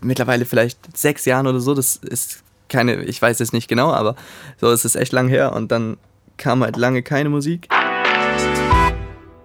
mittlerweile 0.00 0.44
vielleicht 0.44 0.96
sechs 0.96 1.24
Jahren 1.24 1.46
oder 1.46 1.60
so. 1.60 1.74
Das 1.74 1.96
ist 1.96 2.42
keine, 2.68 3.04
ich 3.04 3.20
weiß 3.22 3.40
es 3.40 3.52
nicht 3.52 3.68
genau, 3.68 3.92
aber 3.92 4.16
so 4.60 4.70
ist 4.70 4.84
es 4.84 4.96
echt 4.96 5.12
lang 5.12 5.28
her. 5.28 5.52
Und 5.52 5.70
dann 5.70 5.96
kam 6.38 6.62
halt 6.64 6.76
lange 6.76 7.02
keine 7.02 7.28
Musik. 7.28 7.68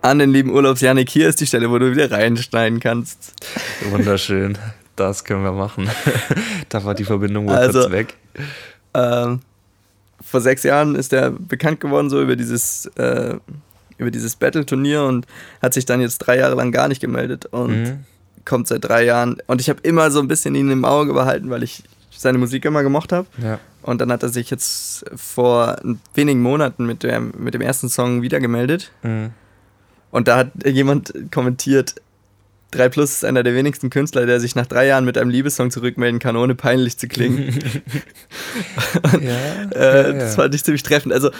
An 0.02 0.20
den 0.20 0.30
lieben 0.32 0.52
Urlaubs 0.52 0.82
Janik, 0.82 1.10
hier 1.10 1.30
ist 1.30 1.42
die 1.42 1.48
Stelle, 1.48 1.70
wo 1.72 1.78
du 1.80 1.92
wieder 1.92 2.10
reinschneiden 2.12 2.80
kannst. 2.80 3.34
Wunderschön. 3.90 4.58
Das 4.96 5.24
können 5.26 5.44
wir 5.44 5.52
machen. 5.52 5.90
da 6.70 6.84
war 6.86 6.94
die 6.96 7.04
Verbindung 7.06 7.48
wohl 7.48 7.56
Also- 7.56 7.82
kurz 7.82 7.92
weg. 7.92 8.16
Ähm, 8.94 9.42
vor 10.22 10.42
sechs 10.42 10.64
Jahren 10.64 10.96
ist 10.96 11.14
er 11.14 11.32
bekannt 11.32 11.80
geworden, 11.80 12.10
so 12.10 12.22
über 12.22 12.36
dieses, 12.36 12.86
äh, 12.96 13.36
über 13.98 14.12
dieses 14.12 14.36
Battle-Turnier 14.36 15.04
und 15.04 15.26
hat 15.62 15.74
sich 15.74 15.86
dann 15.86 16.02
jetzt 16.02 16.18
drei 16.20 16.38
Jahre 16.38 16.56
lang 16.56 16.72
gar 16.72 16.88
nicht 16.88 17.02
gemeldet 17.02 17.46
und 17.48 17.84
Mhm. 17.84 18.00
kommt 18.46 18.68
seit 18.68 18.84
drei 18.84 19.04
Jahren. 19.06 19.38
Und 19.48 19.62
ich 19.62 19.70
habe 19.70 19.80
immer 19.84 20.12
so 20.12 20.20
ein 20.20 20.28
bisschen 20.28 20.56
ihn 20.56 20.70
im 20.70 20.86
Auge 20.86 21.14
behalten, 21.14 21.50
weil 21.50 21.64
ich 21.64 21.84
seine 22.18 22.38
Musik 22.38 22.66
immer 22.66 22.82
gemocht 22.84 23.12
habe. 23.12 23.28
Ja. 23.42 23.60
Und 23.82 24.02
dann 24.02 24.12
hat 24.12 24.24
er 24.24 24.30
sich 24.30 24.50
jetzt 24.50 25.06
vor 25.16 25.76
wenigen 26.14 26.42
Monaten 26.42 26.86
mit 26.86 27.04
dem, 27.04 27.34
mit 27.38 27.54
dem 27.54 27.62
ersten 27.62 27.90
Song 27.90 28.22
wieder 28.22 28.40
gemeldet. 28.40 28.92
Mhm. 29.04 29.32
Und 30.12 30.28
da 30.28 30.38
hat 30.38 30.52
jemand 30.66 31.14
kommentiert, 31.32 31.96
3 32.76 32.90
Plus 32.90 33.12
ist 33.12 33.26
einer 33.26 33.44
der 33.44 33.56
wenigsten 33.56 33.90
Künstler, 33.90 34.26
der 34.26 34.40
sich 34.40 34.56
nach 34.56 34.66
drei 34.68 34.86
Jahren 34.88 35.06
mit 35.06 35.18
einem 35.18 35.30
Liebessong 35.30 35.72
zurückmelden 35.72 36.20
kann, 36.20 36.36
ohne 36.36 36.56
peinlich 36.56 36.98
zu 36.98 37.08
klingen. 37.08 37.60
Ja, 39.22 39.70
Äh, 39.76 40.08
ja, 40.08 40.14
Das 40.14 40.36
fand 40.36 40.54
ich 40.56 40.64
ziemlich 40.64 40.84
treffend. 40.84 41.14
Also, 41.14 41.32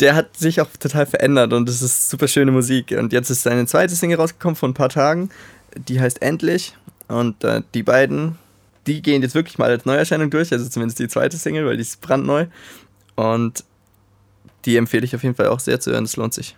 der 0.00 0.14
hat 0.14 0.36
sich 0.36 0.60
auch 0.60 0.68
total 0.78 1.06
verändert 1.06 1.52
und 1.52 1.68
es 1.68 1.82
ist 1.82 2.10
super 2.10 2.26
schöne 2.28 2.50
Musik. 2.50 2.94
Und 2.98 3.12
jetzt 3.12 3.30
ist 3.30 3.42
seine 3.42 3.66
zweite 3.66 3.94
Single 3.94 4.16
rausgekommen 4.18 4.56
vor 4.56 4.68
ein 4.68 4.74
paar 4.74 4.88
Tagen. 4.88 5.30
Die 5.88 6.00
heißt 6.00 6.22
Endlich. 6.22 6.76
Und 7.08 7.44
äh, 7.44 7.62
die 7.74 7.82
beiden, 7.82 8.38
die 8.86 9.02
gehen 9.02 9.22
jetzt 9.22 9.34
wirklich 9.34 9.58
mal 9.58 9.70
als 9.70 9.84
Neuerscheinung 9.84 10.30
durch. 10.30 10.52
Also 10.52 10.68
zumindest 10.68 10.98
die 10.98 11.08
zweite 11.08 11.36
Single, 11.36 11.66
weil 11.66 11.76
die 11.76 11.82
ist 11.82 12.00
brandneu. 12.00 12.46
Und 13.14 13.64
die 14.64 14.76
empfehle 14.76 15.04
ich 15.04 15.14
auf 15.14 15.22
jeden 15.22 15.34
Fall 15.36 15.46
auch 15.48 15.60
sehr 15.60 15.78
zu 15.78 15.92
hören. 15.92 16.04
Es 16.04 16.16
lohnt 16.16 16.34
sich. 16.34 16.56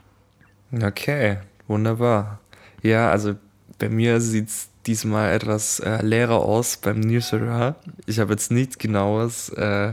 Okay, 0.72 1.38
wunderbar. 1.66 2.40
Ja, 2.82 3.10
also 3.10 3.34
bei 3.78 3.88
mir 3.88 4.20
sieht 4.20 4.48
es 4.48 4.68
diesmal 4.86 5.32
etwas 5.32 5.80
äh, 5.80 6.00
leerer 6.02 6.36
aus 6.36 6.76
beim 6.76 7.00
Newsletter. 7.00 7.74
Ich 8.06 8.20
habe 8.20 8.32
jetzt 8.32 8.50
nichts 8.52 8.78
Genaues 8.78 9.48
äh, 9.50 9.92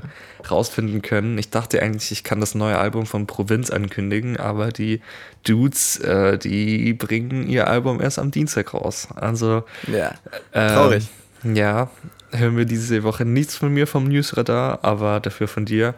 rausfinden 0.50 1.02
können. 1.02 1.38
Ich 1.40 1.50
dachte 1.50 1.82
eigentlich, 1.82 2.12
ich 2.12 2.24
kann 2.24 2.40
das 2.40 2.54
neue 2.54 2.78
Album 2.78 3.06
von 3.08 3.26
Provinz 3.26 3.72
ankündigen, 3.72 4.38
aber 4.38 4.72
die 4.72 5.02
Dudes, 5.44 5.98
äh, 6.00 6.38
die 6.38 6.94
bringen 6.94 7.48
ihr 7.48 7.68
Album 7.68 8.02
erst 8.02 8.20
am 8.20 8.30
Dienstag 8.30 8.74
raus. 8.74 9.08
Also 9.16 9.64
Ja. 9.92 10.14
ähm, 10.54 10.74
Traurig. 10.76 11.08
Ja, 11.44 11.90
hören 12.32 12.56
wir 12.56 12.66
diese 12.66 13.04
Woche 13.04 13.26
nichts 13.26 13.56
von 13.56 13.74
mir 13.74 13.88
vom 13.88 14.06
Newsletter, 14.06 14.80
aber 14.84 15.20
dafür 15.20 15.48
von 15.48 15.66
dir. 15.66 15.96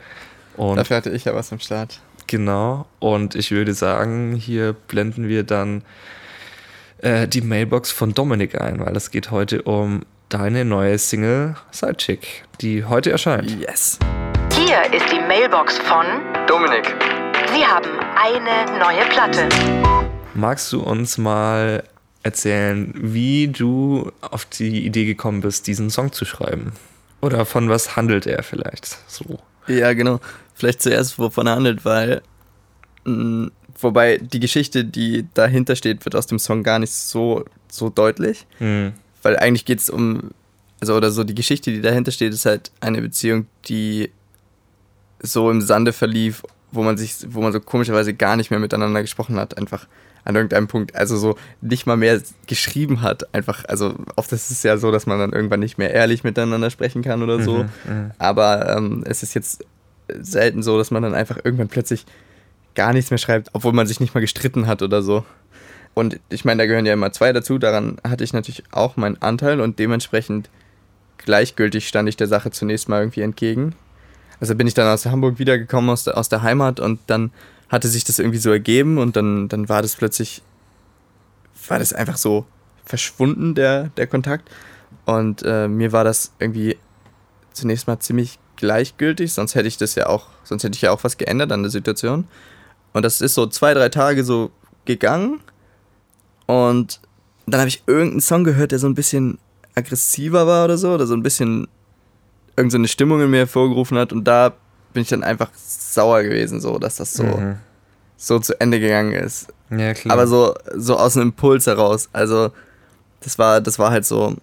Und 0.56 0.78
Dafür 0.78 0.98
hatte 0.98 1.10
ich 1.10 1.26
ja 1.26 1.36
was 1.36 1.52
am 1.52 1.60
Start. 1.60 2.00
Genau. 2.28 2.88
Und 3.00 3.36
ich 3.36 3.52
würde 3.52 3.74
sagen, 3.74 4.36
hier 4.36 4.74
blenden 4.88 5.28
wir 5.28 5.44
dann 5.44 5.84
äh, 7.00 7.28
die 7.28 7.42
Mailbox 7.42 7.92
von 7.92 8.14
Dominik 8.14 8.60
ein, 8.60 8.80
weil 8.80 8.96
es 8.96 9.12
geht 9.12 9.32
heute 9.32 9.62
um 9.64 10.02
deine 10.30 10.66
neue 10.66 10.98
Single 10.98 11.56
Sidechick, 11.72 12.46
die 12.62 12.84
heute 12.86 13.12
erscheint. 13.12 13.50
Yes. 13.52 14.00
Hier 14.54 14.82
ist 14.94 15.12
die 15.12 15.20
Mailbox 15.20 15.78
von 15.80 16.06
Dominik. 16.48 16.96
Sie 17.54 17.66
haben 17.66 17.90
eine 18.16 18.80
neue 18.80 19.06
Platte. 19.10 19.48
Magst 20.34 20.72
du 20.74 20.82
uns 20.82 21.18
mal 21.18 21.84
erzählen, 22.24 22.92
wie 22.96 23.48
du 23.50 24.12
auf 24.22 24.46
die 24.46 24.86
Idee 24.86 25.06
gekommen 25.06 25.42
bist, 25.42 25.68
diesen 25.68 25.90
Song 25.90 26.12
zu 26.12 26.26
schreiben? 26.26 26.74
Oder 27.22 27.46
von 27.46 27.70
was 27.70 27.96
handelt 27.96 28.26
er 28.26 28.44
vielleicht 28.44 28.98
so? 29.10 29.40
Ja, 29.68 29.94
genau. 29.94 30.20
Vielleicht 30.54 30.82
zuerst, 30.82 31.20
wovon 31.20 31.48
er 31.48 31.56
handelt, 31.56 31.86
weil. 31.86 32.22
Mh, 33.04 33.52
wobei 33.80 34.18
die 34.18 34.40
Geschichte, 34.40 34.86
die 34.86 35.28
dahinter 35.34 35.76
steht, 35.76 36.06
wird 36.06 36.16
aus 36.16 36.28
dem 36.28 36.40
Song 36.40 36.64
gar 36.64 36.80
nicht 36.80 36.94
so, 36.94 37.46
so 37.70 37.90
deutlich. 37.90 38.46
Hm. 38.60 38.94
Weil 39.22 39.38
eigentlich 39.38 39.66
geht 39.66 39.80
es 39.80 39.90
um. 39.90 40.32
Also, 40.82 40.96
oder 40.96 41.10
so, 41.10 41.24
die 41.24 41.36
Geschichte, 41.36 41.72
die 41.72 41.82
dahinter 41.82 42.12
steht, 42.12 42.34
ist 42.34 42.46
halt 42.46 42.72
eine 42.82 43.02
Beziehung, 43.02 43.48
die 43.68 44.12
so 45.22 45.50
im 45.50 45.62
Sande 45.62 45.94
verlief, 45.94 46.44
wo 46.72 46.84
man 46.84 46.98
sich, 46.98 47.16
wo 47.30 47.42
man 47.42 47.54
so 47.54 47.60
komischerweise 47.60 48.14
gar 48.14 48.36
nicht 48.36 48.52
mehr 48.52 48.60
miteinander 48.60 49.02
gesprochen 49.02 49.38
hat, 49.38 49.58
einfach 49.58 49.88
an 50.26 50.36
irgendeinem 50.36 50.68
Punkt, 50.68 50.96
also 50.96 51.18
so 51.18 51.38
nicht 51.62 51.86
mal 51.86 51.98
mehr 51.98 52.20
geschrieben 52.48 53.02
hat, 53.02 53.34
einfach, 53.34 53.64
also 53.66 53.96
oft 54.16 54.32
ist 54.32 54.50
es 54.50 54.64
ja 54.64 54.78
so, 54.78 54.92
dass 54.92 55.06
man 55.06 55.20
dann 55.20 55.32
irgendwann 55.32 55.60
nicht 55.60 55.78
mehr 55.78 55.92
ehrlich 55.92 56.24
miteinander 56.24 56.72
sprechen 56.72 57.04
kann 57.04 57.22
oder 57.22 57.42
so, 57.42 57.60
Mhm, 57.60 57.70
mhm. 57.88 58.12
aber 58.18 58.76
ähm, 58.76 59.04
es 59.06 59.22
ist 59.24 59.36
jetzt 59.36 59.64
selten 60.10 60.64
so, 60.64 60.78
dass 60.78 60.90
man 60.92 61.04
dann 61.04 61.14
einfach 61.14 61.38
irgendwann 61.44 61.68
plötzlich 61.68 62.06
gar 62.76 62.94
nichts 62.94 63.10
mehr 63.10 63.18
schreibt, 63.18 63.50
obwohl 63.54 63.74
man 63.74 63.88
sich 63.88 64.00
nicht 64.00 64.14
mal 64.14 64.22
gestritten 64.22 64.68
hat 64.68 64.82
oder 64.82 65.02
so. 65.02 65.26
Und 65.94 66.20
ich 66.30 66.44
meine, 66.44 66.62
da 66.62 66.68
gehören 66.68 66.86
ja 66.86 66.94
immer 66.94 67.14
zwei 67.14 67.32
dazu, 67.32 67.58
daran 67.58 67.98
hatte 68.08 68.24
ich 68.24 68.34
natürlich 68.34 68.64
auch 68.72 68.98
meinen 68.98 69.22
Anteil 69.22 69.62
und 69.62 69.80
dementsprechend 69.80 70.50
gleichgültig 71.18 71.88
stand 71.88 72.10
ich 72.10 72.18
der 72.18 72.28
Sache 72.28 72.52
zunächst 72.52 72.90
mal 72.90 73.00
irgendwie 73.00 73.22
entgegen. 73.22 73.76
Also 74.40 74.56
bin 74.56 74.68
ich 74.68 74.74
dann 74.74 74.88
aus 74.88 75.06
Hamburg 75.06 75.40
wiedergekommen, 75.40 75.90
aus 75.90 76.04
der, 76.04 76.18
aus 76.18 76.28
der 76.28 76.42
Heimat 76.42 76.82
und 76.82 77.00
dann 77.08 77.32
hatte 77.70 77.88
sich 77.88 78.04
das 78.04 78.20
irgendwie 78.20 78.40
so 78.40 78.52
ergeben 78.52 78.98
und 78.98 79.16
dann, 79.16 79.48
dann 79.48 79.70
war 79.70 79.82
das 79.82 79.96
plötzlich, 79.96 80.42
war 81.68 81.80
das 81.80 81.94
einfach 81.94 82.18
so 82.18 82.46
verschwunden, 82.84 83.56
der, 83.56 83.90
der 83.98 84.08
Kontakt. 84.08 84.50
Und 85.06 85.44
äh, 85.44 85.68
mir 85.68 85.92
war 85.92 86.04
das 86.04 86.34
irgendwie 86.40 86.78
zunächst 87.54 87.88
mal 87.88 88.00
ziemlich 88.00 88.38
gleichgültig, 88.58 89.34
sonst 89.34 89.56
hätte 89.56 89.68
ich 89.68 89.78
das 89.78 89.96
ja 89.96 90.08
auch, 90.08 90.28
sonst 90.44 90.64
hätte 90.64 90.76
ich 90.76 90.82
ja 90.82 90.92
auch 90.92 91.04
was 91.04 91.18
geändert 91.18 91.52
an 91.52 91.64
der 91.64 91.72
Situation. 91.72 92.28
Und 92.96 93.04
das 93.04 93.20
ist 93.20 93.34
so 93.34 93.46
zwei, 93.48 93.74
drei 93.74 93.90
Tage 93.90 94.24
so 94.24 94.52
gegangen. 94.86 95.42
Und 96.46 97.02
dann 97.46 97.60
habe 97.60 97.68
ich 97.68 97.84
irgendeinen 97.88 98.22
Song 98.22 98.46
gehört, 98.46 98.72
der 98.72 98.80
so 98.80 98.88
ein 98.88 98.96
bisschen 98.96 99.38
aggressiver 99.76 100.48
war 100.48 100.64
oder 100.64 100.78
so, 100.78 100.94
oder 100.94 101.06
so 101.06 101.14
ein 101.14 101.22
bisschen 101.22 101.68
irgendeine 102.56 102.88
so 102.88 102.92
Stimmung 102.94 103.22
in 103.22 103.30
mir 103.30 103.40
hervorgerufen 103.40 103.98
hat. 103.98 104.14
Und 104.14 104.24
da 104.24 104.54
bin 104.94 105.02
ich 105.02 105.10
dann 105.10 105.24
einfach 105.26 105.50
sauer 105.56 106.24
gewesen, 106.24 106.62
so, 106.62 106.80
dass 106.80 106.96
das 106.96 107.14
so, 107.14 107.24
Mhm. 107.24 107.58
so 108.16 108.40
zu 108.40 108.58
Ende 108.62 108.80
gegangen 108.80 109.12
ist. 109.12 109.48
Ja, 109.72 109.94
klar. 109.94 110.14
Aber 110.14 110.26
so, 110.26 110.56
so 110.74 110.96
aus 110.96 111.18
einem 111.18 111.28
Impuls 111.32 111.68
heraus. 111.68 112.08
Also, 112.14 112.52
das 113.20 113.38
war, 113.38 113.60
das 113.60 113.78
war 113.78 113.92
halt 113.92 114.06
so. 114.06 114.36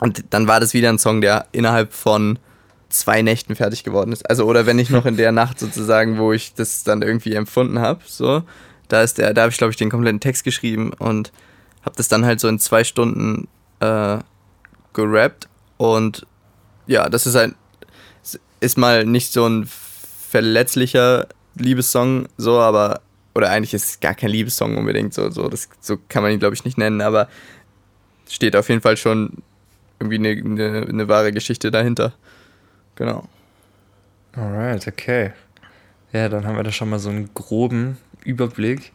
Und 0.00 0.24
dann 0.30 0.48
war 0.48 0.58
das 0.58 0.74
wieder 0.74 0.88
ein 0.88 0.98
Song, 0.98 1.20
der 1.20 1.46
innerhalb 1.52 1.92
von 1.92 2.40
zwei 2.88 3.22
Nächten 3.22 3.54
fertig 3.54 3.84
geworden 3.84 4.12
ist. 4.12 4.28
Also, 4.28 4.44
oder 4.44 4.66
wenn 4.66 4.76
nicht 4.76 4.90
noch 4.90 5.06
in 5.06 5.16
der 5.16 5.32
Nacht 5.32 5.58
sozusagen, 5.58 6.18
wo 6.18 6.32
ich 6.32 6.54
das 6.54 6.84
dann 6.84 7.02
irgendwie 7.02 7.34
empfunden 7.34 7.80
habe, 7.80 8.00
so, 8.06 8.42
da 8.88 9.02
ist 9.02 9.18
der, 9.18 9.34
da 9.34 9.42
habe 9.42 9.52
ich, 9.52 9.58
glaube 9.58 9.70
ich, 9.70 9.76
den 9.76 9.90
kompletten 9.90 10.20
Text 10.20 10.44
geschrieben 10.44 10.92
und 10.98 11.32
habe 11.82 11.96
das 11.96 12.08
dann 12.08 12.24
halt 12.24 12.40
so 12.40 12.48
in 12.48 12.58
zwei 12.58 12.84
Stunden 12.84 13.48
äh, 13.80 14.18
gerappt. 14.94 15.48
Und 15.76 16.26
ja, 16.86 17.08
das 17.08 17.26
ist 17.26 17.34
halt, 17.34 17.54
ist 18.60 18.78
mal 18.78 19.04
nicht 19.04 19.32
so 19.32 19.46
ein 19.46 19.68
verletzlicher 20.30 21.28
Liebessong, 21.56 22.28
so, 22.36 22.58
aber, 22.58 23.00
oder 23.34 23.50
eigentlich 23.50 23.74
ist 23.74 23.84
es 23.84 24.00
gar 24.00 24.14
kein 24.14 24.30
Liebessong 24.30 24.76
unbedingt, 24.76 25.14
so, 25.14 25.30
so, 25.30 25.48
das, 25.48 25.68
so 25.80 25.96
kann 26.08 26.22
man 26.22 26.32
ihn, 26.32 26.38
glaube 26.38 26.54
ich, 26.54 26.64
nicht 26.64 26.78
nennen, 26.78 27.00
aber 27.00 27.28
steht 28.28 28.56
auf 28.56 28.68
jeden 28.68 28.80
Fall 28.80 28.96
schon 28.96 29.42
irgendwie 30.00 30.16
eine, 30.16 30.30
eine, 30.30 30.86
eine 30.88 31.08
wahre 31.08 31.32
Geschichte 31.32 31.70
dahinter. 31.70 32.12
Genau. 32.98 33.22
Alright, 34.36 34.88
okay. 34.88 35.30
Ja, 36.12 36.28
dann 36.28 36.44
haben 36.44 36.56
wir 36.56 36.64
da 36.64 36.72
schon 36.72 36.90
mal 36.90 36.98
so 36.98 37.10
einen 37.10 37.32
groben 37.32 37.96
Überblick. 38.24 38.92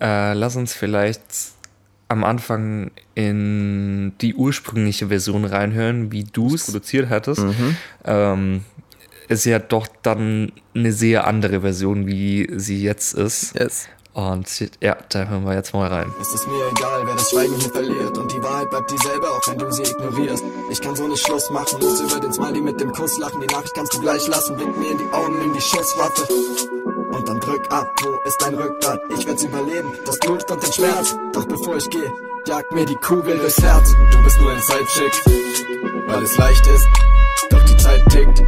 Äh, 0.00 0.34
lass 0.34 0.54
uns 0.54 0.74
vielleicht 0.74 1.20
am 2.08 2.22
Anfang 2.22 2.92
in 3.16 4.12
die 4.20 4.34
ursprüngliche 4.34 5.08
Version 5.08 5.44
reinhören, 5.44 6.12
wie 6.12 6.22
du 6.22 6.54
es 6.54 6.66
produziert 6.66 7.10
hattest. 7.10 7.42
Mhm. 7.42 7.76
Ähm, 8.04 8.64
ist 9.26 9.44
ja 9.44 9.58
doch 9.58 9.88
dann 10.02 10.52
eine 10.72 10.92
sehr 10.92 11.26
andere 11.26 11.62
Version, 11.62 12.06
wie 12.06 12.48
sie 12.54 12.80
jetzt 12.80 13.14
ist. 13.14 13.58
Yes. 13.58 13.88
Und 14.16 14.48
ja, 14.80 14.96
da 15.10 15.26
hören 15.26 15.44
wir 15.44 15.52
jetzt 15.52 15.74
mal 15.74 15.88
rein. 15.88 16.10
Es 16.18 16.32
ist 16.32 16.48
mir 16.48 16.66
egal, 16.70 17.02
wer 17.04 17.14
das 17.16 17.28
Schweigen 17.28 17.54
hier 17.56 17.70
verliert. 17.70 18.16
Und 18.16 18.32
die 18.32 18.42
Wahrheit 18.42 18.70
bleibt 18.70 18.90
dieselbe, 18.90 19.28
auch 19.28 19.46
wenn 19.46 19.58
du 19.58 19.70
sie 19.70 19.82
ignorierst. 19.82 20.42
Ich 20.70 20.80
kann 20.80 20.96
so 20.96 21.06
nicht 21.06 21.22
Schluss 21.22 21.50
machen, 21.50 21.78
muss 21.80 22.00
über 22.00 22.18
den 22.18 22.32
Smiley 22.32 22.62
mit 22.62 22.80
dem 22.80 22.92
Kuss 22.92 23.18
lachen. 23.18 23.42
Die 23.42 23.46
Nachricht 23.46 23.74
kannst 23.74 23.92
du 23.92 24.00
gleich 24.00 24.26
lassen, 24.26 24.56
blick 24.56 24.74
mir 24.78 24.92
in 24.92 24.96
die 24.96 25.12
Augen, 25.12 25.38
nimm 25.38 25.52
die 25.52 25.60
Schusswaffe 25.60 26.32
Und 27.12 27.28
dann 27.28 27.40
drück 27.40 27.70
ab, 27.70 27.86
wo 28.02 28.26
ist 28.26 28.40
dein 28.40 28.54
Rückgrat? 28.54 29.02
Ich 29.18 29.26
werd's 29.26 29.44
überleben, 29.44 29.92
das 30.06 30.18
Blut 30.20 30.50
und 30.50 30.62
den 30.62 30.72
Schmerz. 30.72 31.14
Doch 31.34 31.44
bevor 31.44 31.76
ich 31.76 31.90
gehe, 31.90 32.10
jag 32.46 32.72
mir 32.72 32.86
die 32.86 32.96
Kugel 32.96 33.36
durchs 33.36 33.62
Herz. 33.62 33.94
Du 34.12 34.22
bist 34.22 34.40
nur 34.40 34.50
ein 34.50 34.62
Sidechick, 34.62 35.12
weil 36.08 36.22
es 36.22 36.38
leicht 36.38 36.66
ist. 36.66 36.88
Doch 37.50 37.62
die 37.64 37.76
Zeit 37.76 38.02
tickt. 38.08 38.40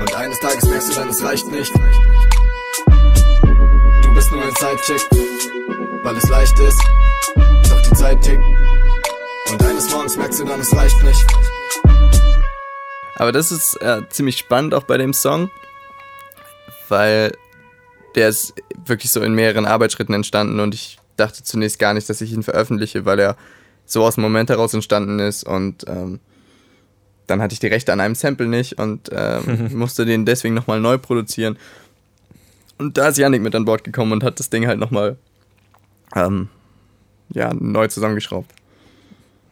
Und 0.00 0.16
eines 0.16 0.40
Tages 0.40 0.64
merkst 0.64 0.88
du 0.88 0.94
dann, 0.94 1.08
es 1.10 1.22
reicht 1.22 1.46
nicht 1.48 1.74
bist 4.14 4.30
nur 4.30 4.42
ein 4.42 4.54
Sidechick, 4.54 5.08
weil 6.04 6.16
es 6.16 6.28
leicht 6.28 6.58
ist. 6.60 6.80
Doch 7.68 7.80
die 7.82 7.94
Zeit 7.94 8.22
tickt. 8.22 8.44
Und 9.50 9.62
eines 9.62 9.90
Morgens 9.90 10.16
merkst 10.16 10.40
du 10.40 10.44
dann, 10.44 10.60
es 10.60 10.74
reicht 10.74 11.02
nicht. 11.02 11.26
Aber 13.16 13.32
das 13.32 13.52
ist 13.52 13.80
äh, 13.82 14.02
ziemlich 14.08 14.38
spannend 14.38 14.74
auch 14.74 14.84
bei 14.84 14.98
dem 14.98 15.12
Song, 15.12 15.50
weil 16.88 17.32
der 18.14 18.28
ist 18.28 18.54
wirklich 18.84 19.10
so 19.10 19.20
in 19.20 19.34
mehreren 19.34 19.66
Arbeitsschritten 19.66 20.14
entstanden 20.14 20.60
und 20.60 20.74
ich 20.74 20.98
dachte 21.16 21.42
zunächst 21.42 21.78
gar 21.78 21.94
nicht, 21.94 22.08
dass 22.08 22.20
ich 22.20 22.32
ihn 22.32 22.42
veröffentliche, 22.42 23.04
weil 23.04 23.18
er 23.18 23.36
so 23.86 24.04
aus 24.04 24.14
dem 24.14 24.22
Moment 24.22 24.50
heraus 24.50 24.74
entstanden 24.74 25.18
ist 25.18 25.44
und 25.44 25.84
ähm, 25.88 26.20
dann 27.26 27.40
hatte 27.40 27.54
ich 27.54 27.60
die 27.60 27.68
Rechte 27.68 27.92
an 27.92 28.00
einem 28.00 28.14
Sample 28.14 28.46
nicht 28.46 28.78
und 28.78 29.10
ähm, 29.12 29.70
musste 29.76 30.04
den 30.04 30.24
deswegen 30.24 30.54
nochmal 30.54 30.80
neu 30.80 30.98
produzieren. 30.98 31.56
Und 32.84 32.98
da 32.98 33.08
ist 33.08 33.16
Yannick 33.16 33.40
mit 33.40 33.54
an 33.54 33.64
Bord 33.64 33.82
gekommen 33.82 34.12
und 34.12 34.22
hat 34.22 34.38
das 34.38 34.50
Ding 34.50 34.66
halt 34.66 34.78
nochmal 34.78 35.16
ähm, 36.14 36.50
ja, 37.30 37.50
neu 37.54 37.88
zusammengeschraubt. 37.88 38.52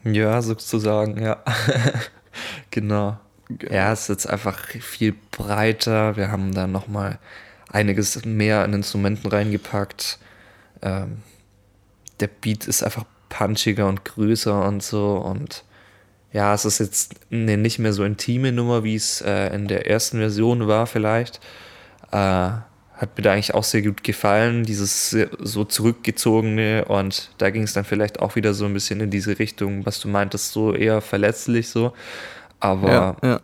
Ja, 0.04 0.42
sozusagen, 0.42 1.22
ja. 1.22 1.42
genau. 2.70 3.18
Ja, 3.70 3.90
es 3.90 4.02
ist 4.02 4.08
jetzt 4.08 4.26
einfach 4.26 4.58
viel 4.66 5.14
breiter. 5.30 6.14
Wir 6.18 6.30
haben 6.30 6.52
da 6.52 6.66
nochmal 6.66 7.18
einiges 7.70 8.22
mehr 8.26 8.64
an 8.64 8.74
Instrumenten 8.74 9.30
reingepackt. 9.30 10.18
Ähm, 10.82 11.22
der 12.20 12.26
Beat 12.28 12.66
ist 12.66 12.82
einfach 12.82 13.06
punchiger 13.30 13.88
und 13.88 14.04
größer 14.04 14.62
und 14.66 14.82
so. 14.82 15.16
Und 15.16 15.64
ja, 16.34 16.52
es 16.52 16.66
ist 16.66 16.80
jetzt 16.80 17.14
eine 17.30 17.56
nicht 17.56 17.78
mehr 17.78 17.94
so 17.94 18.04
intime 18.04 18.52
Nummer, 18.52 18.84
wie 18.84 18.94
es 18.94 19.22
äh, 19.22 19.54
in 19.54 19.68
der 19.68 19.86
ersten 19.86 20.18
Version 20.18 20.68
war, 20.68 20.86
vielleicht. 20.86 21.40
Äh, 22.10 22.50
hat 23.02 23.18
mir 23.18 23.24
da 23.24 23.32
eigentlich 23.32 23.52
auch 23.52 23.64
sehr 23.64 23.82
gut 23.82 24.04
gefallen, 24.04 24.62
dieses 24.62 25.10
so 25.40 25.64
zurückgezogene 25.64 26.84
und 26.84 27.30
da 27.38 27.50
ging 27.50 27.64
es 27.64 27.72
dann 27.72 27.84
vielleicht 27.84 28.20
auch 28.20 28.36
wieder 28.36 28.54
so 28.54 28.64
ein 28.64 28.72
bisschen 28.72 29.00
in 29.00 29.10
diese 29.10 29.40
Richtung, 29.40 29.84
was 29.84 29.98
du 29.98 30.06
meintest, 30.06 30.52
so 30.52 30.72
eher 30.72 31.00
verletzlich 31.00 31.68
so. 31.68 31.92
Aber 32.60 32.88
Ja, 32.88 33.16
ja. 33.22 33.40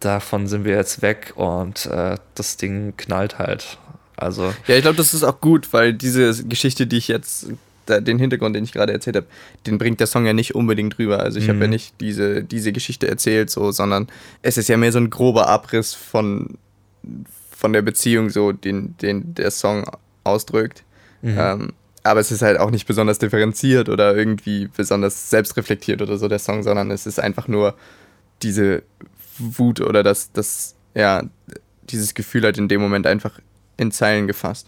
davon 0.00 0.46
sind 0.46 0.66
wir 0.66 0.76
jetzt 0.76 1.00
weg 1.00 1.32
und 1.36 1.86
äh, 1.86 2.16
das 2.34 2.58
Ding 2.58 2.92
knallt 2.98 3.38
halt. 3.38 3.78
Also, 4.16 4.52
Ja, 4.66 4.76
ich 4.76 4.82
glaube, 4.82 4.98
das 4.98 5.14
ist 5.14 5.24
auch 5.24 5.40
gut, 5.40 5.72
weil 5.72 5.94
diese 5.94 6.44
Geschichte, 6.44 6.86
die 6.86 6.98
ich 6.98 7.08
jetzt, 7.08 7.46
den 7.88 8.18
Hintergrund, 8.18 8.54
den 8.54 8.62
ich 8.62 8.72
gerade 8.72 8.92
erzählt 8.92 9.16
habe, 9.16 9.26
den 9.66 9.78
bringt 9.78 10.00
der 10.00 10.06
Song 10.06 10.26
ja 10.26 10.34
nicht 10.34 10.54
unbedingt 10.54 10.98
rüber. 10.98 11.20
Also 11.20 11.38
ich 11.38 11.48
habe 11.48 11.60
ja 11.60 11.66
nicht 11.66 11.94
diese, 11.98 12.44
diese 12.44 12.72
Geschichte 12.72 13.08
erzählt, 13.08 13.48
so, 13.50 13.72
sondern 13.72 14.08
es 14.42 14.58
ist 14.58 14.68
ja 14.68 14.76
mehr 14.76 14.92
so 14.92 14.98
ein 14.98 15.10
grober 15.10 15.48
Abriss 15.48 15.94
von, 15.94 16.58
von 17.62 17.72
der 17.72 17.82
Beziehung, 17.82 18.28
so, 18.28 18.50
den, 18.50 18.96
den 18.98 19.34
der 19.34 19.52
Song 19.52 19.84
ausdrückt. 20.24 20.82
Ähm, 21.38 21.72
aber 22.02 22.18
es 22.18 22.32
ist 22.32 22.42
halt 22.42 22.58
auch 22.58 22.72
nicht 22.72 22.86
besonders 22.88 23.20
differenziert 23.20 23.88
oder 23.88 24.16
irgendwie 24.16 24.68
besonders 24.76 25.30
selbstreflektiert 25.30 26.02
oder 26.02 26.16
so, 26.18 26.26
der 26.26 26.40
Song, 26.40 26.64
sondern 26.64 26.90
es 26.90 27.06
ist 27.06 27.20
einfach 27.20 27.46
nur 27.46 27.76
diese 28.42 28.82
Wut 29.38 29.80
oder 29.80 30.02
das, 30.02 30.32
das, 30.32 30.74
ja, 30.96 31.22
dieses 31.84 32.14
Gefühl 32.14 32.42
halt 32.42 32.58
in 32.58 32.66
dem 32.66 32.80
Moment 32.80 33.06
einfach 33.06 33.38
in 33.76 33.92
Zeilen 33.92 34.26
gefasst. 34.26 34.66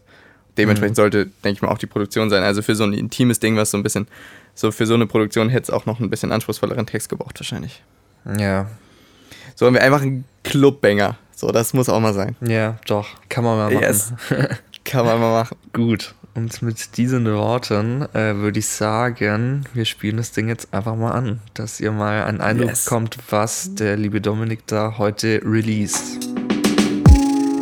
Dementsprechend 0.56 0.94
sollte, 0.94 1.26
denke 1.42 1.56
ich 1.56 1.62
mal, 1.62 1.70
auch 1.70 1.78
die 1.78 1.88
Produktion 1.88 2.30
sein. 2.30 2.44
Also 2.44 2.62
für 2.62 2.76
so 2.76 2.84
ein 2.84 2.92
intimes 2.92 3.40
Ding, 3.40 3.56
was 3.56 3.72
so 3.72 3.76
ein 3.76 3.82
bisschen, 3.82 4.06
so 4.54 4.70
für 4.70 4.86
so 4.86 4.94
eine 4.94 5.08
Produktion 5.08 5.48
hätte 5.48 5.64
es 5.64 5.70
auch 5.70 5.86
noch 5.86 5.98
ein 5.98 6.10
bisschen 6.10 6.30
anspruchsvolleren 6.30 6.86
Text 6.86 7.08
gebraucht, 7.08 7.40
wahrscheinlich. 7.40 7.82
ja, 8.38 8.70
So 9.56 9.66
haben 9.66 9.74
wir 9.74 9.82
einfach 9.82 10.02
einen 10.02 10.24
Clubbanger. 10.44 11.18
So, 11.44 11.52
das 11.52 11.74
muss 11.74 11.90
auch 11.90 12.00
mal 12.00 12.14
sein. 12.14 12.36
ja, 12.40 12.76
doch, 12.86 13.06
kann 13.28 13.44
man 13.44 13.58
mal 13.58 13.70
machen. 13.70 13.82
Yes. 13.82 14.14
Kann 14.86 15.04
man 15.04 15.20
mal 15.20 15.42
machen. 15.42 15.58
Gut, 15.74 16.14
und 16.34 16.62
mit 16.62 16.96
diesen 16.96 17.26
Worten 17.26 18.00
äh, 18.14 18.34
würde 18.36 18.58
ich 18.60 18.66
sagen, 18.68 19.64
wir 19.74 19.84
spielen 19.84 20.16
das 20.16 20.32
Ding 20.32 20.48
jetzt 20.48 20.72
einfach 20.72 20.96
mal 20.96 21.10
an, 21.10 21.40
dass 21.52 21.80
ihr 21.80 21.92
mal 21.92 22.24
einen 22.24 22.40
Eindruck 22.40 22.70
Yes. 22.70 22.84
bekommt, 22.86 23.18
was 23.28 23.74
der 23.74 23.98
liebe 23.98 24.22
Dominik 24.22 24.66
da 24.66 24.94
heute 24.96 25.42
released. 25.44 26.26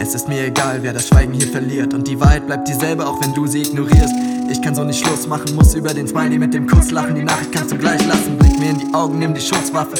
Es 0.01 0.15
ist 0.15 0.29
mir 0.29 0.47
egal, 0.47 0.79
wer 0.83 0.93
das 0.93 1.09
Schweigen 1.09 1.33
hier 1.33 1.49
verliert. 1.49 1.93
Und 1.93 2.07
die 2.07 2.21
Wahrheit 2.21 2.47
bleibt 2.47 2.69
dieselbe, 2.69 3.05
auch 3.05 3.21
wenn 3.21 3.35
du 3.35 3.49
sie 3.49 3.63
ignorierst. 3.63 4.15
Ich 4.49 4.63
kann 4.63 4.77
so 4.77 4.85
nicht 4.85 5.05
Schluss 5.05 5.27
machen, 5.27 5.57
muss 5.57 5.75
über 5.75 5.93
den 5.93 6.07
Smiley 6.07 6.39
mit 6.39 6.55
dem 6.55 6.69
Kuss 6.69 6.93
lachen. 6.93 7.17
Die 7.17 7.25
Nachricht 7.25 7.51
kannst 7.51 7.73
du 7.73 7.79
gleich 7.79 8.05
lassen. 8.07 8.39
Blick 8.39 8.59
mir 8.61 8.71
in 8.71 8.79
die 8.79 8.95
Augen, 8.95 9.19
nimm 9.19 9.35
die 9.35 9.41
Schusswaffe. 9.41 9.97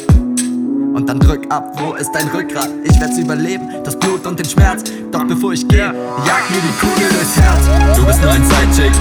Und 0.95 1.09
dann 1.09 1.19
drück 1.19 1.51
ab, 1.51 1.73
wo 1.79 1.95
ist 1.95 2.11
dein 2.13 2.29
Rückgrat? 2.29 2.69
Ich 2.85 3.01
werd's 3.01 3.17
überleben, 3.17 3.67
das 3.83 3.99
Blut 3.99 4.27
und 4.27 4.39
den 4.39 4.45
Schmerz. 4.45 4.85
Doch 5.11 5.25
bevor 5.25 5.53
ich 5.53 5.67
gehe, 5.67 5.87
jag 5.87 6.51
mir 6.51 6.61
die 6.61 6.79
Kugel 6.79 7.09
durchs 7.09 7.37
Herz. 7.37 7.97
Du 7.97 8.05
bist 8.05 8.21
nur 8.21 8.31
ein 8.31 8.45
Sidechick, 8.45 8.93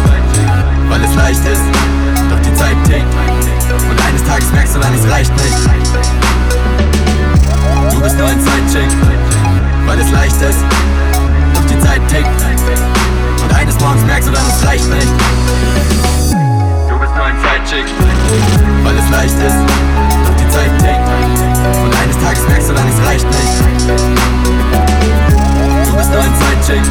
weil 0.89 1.03
es 1.03 1.13
leicht 1.15 1.45
ist. 1.45 1.61
Doch 2.29 2.39
die 2.39 2.55
Zeit 2.55 2.77
tickt. 2.85 3.05
Und 3.89 4.05
eines 4.07 4.23
Tages 4.23 4.51
merkst 4.53 4.75
du 4.75 4.79
dann, 4.79 4.93
es 4.95 5.11
reicht 5.11 5.33
nicht. 5.35 5.57
Du 7.91 8.01
bist 8.01 8.17
nur 8.17 8.27
ein 8.27 8.39
Sidechick, 8.39 8.91
weil 9.85 9.99
es 9.99 10.11
leicht 10.11 10.41
ist. 10.41 10.59
Doch 11.53 11.65
die 11.65 11.79
Zeit 11.79 12.01
tickt. 12.07 12.27
Und 13.43 13.53
eines 13.53 13.77
Morgens 13.81 14.05
merkst 14.05 14.29
du 14.29 14.33
dann, 14.33 14.43
es 14.47 14.65
reicht 14.65 14.87
nicht. 14.87 15.11
Du 16.89 16.99
bist 16.99 17.15
nur 17.15 17.25
ein 17.25 17.35
Sidechick, 17.35 17.85
weil 18.83 18.95
es 18.97 19.09
leicht 19.09 19.35
ist. 19.45 19.70
Reicht 23.25 23.67
nicht. 23.67 23.89
Du 25.87 25.97
bist 25.97 26.11
nur 26.11 26.21
ein 26.21 26.35
Sidechick, 26.35 26.85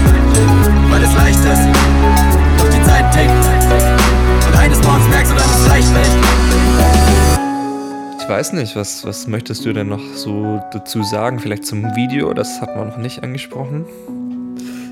weil 0.91 1.03
es 1.03 1.15
leicht 1.15 1.39
ist. 1.39 1.65
Doch 2.59 2.69
die 2.69 2.83
Zeit 2.85 3.13
tickt. 3.13 3.45
Und 4.47 4.57
eines 4.57 4.83
Morgens 4.83 5.09
merkst 5.09 5.33
du 5.33 5.37
dann, 5.37 5.51
es 5.51 5.71
reicht 5.71 5.93
nicht. 5.93 6.11
Ich 8.21 8.29
weiß 8.29 8.53
nicht, 8.53 8.77
was, 8.77 9.05
was 9.05 9.27
möchtest 9.27 9.65
du 9.65 9.73
denn 9.73 9.89
noch 9.89 10.03
so 10.15 10.61
dazu 10.73 11.03
sagen? 11.03 11.41
Vielleicht 11.41 11.67
zum 11.67 11.97
Video, 11.97 12.33
das 12.33 12.61
hat 12.61 12.77
man 12.77 12.89
noch 12.89 12.99
nicht 12.99 13.23
angesprochen. 13.23 13.85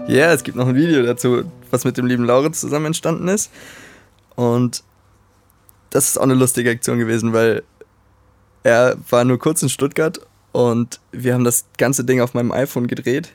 Ja, 0.08 0.32
es 0.32 0.42
gibt 0.42 0.56
noch 0.56 0.66
ein 0.66 0.74
Video 0.74 1.02
dazu, 1.04 1.44
was 1.70 1.84
mit 1.84 1.98
dem 1.98 2.06
lieben 2.06 2.24
Lauritz 2.24 2.60
zusammen 2.60 2.86
entstanden 2.86 3.28
ist. 3.28 3.52
Und 4.34 4.82
das 5.90 6.08
ist 6.08 6.18
auch 6.18 6.22
eine 6.24 6.34
lustige 6.34 6.70
Aktion 6.70 6.98
gewesen, 6.98 7.32
weil 7.32 7.62
er 8.62 8.96
war 9.10 9.24
nur 9.24 9.38
kurz 9.38 9.62
in 9.62 9.68
Stuttgart 9.68 10.20
und 10.52 11.00
wir 11.12 11.34
haben 11.34 11.44
das 11.44 11.66
ganze 11.76 12.04
Ding 12.04 12.20
auf 12.20 12.34
meinem 12.34 12.52
iPhone 12.52 12.86
gedreht. 12.86 13.30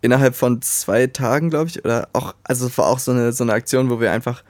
Innerhalb 0.00 0.36
von 0.36 0.62
zwei 0.62 1.06
Tagen, 1.08 1.50
glaube 1.50 1.68
ich. 1.70 1.84
Oder 1.84 2.08
auch, 2.12 2.34
also 2.44 2.66
es 2.66 2.78
war 2.78 2.86
auch 2.86 2.98
so 3.00 3.10
eine, 3.10 3.32
so 3.32 3.42
eine 3.42 3.52
Aktion, 3.52 3.90
wo 3.90 4.00
wir 4.00 4.12
einfach 4.12 4.44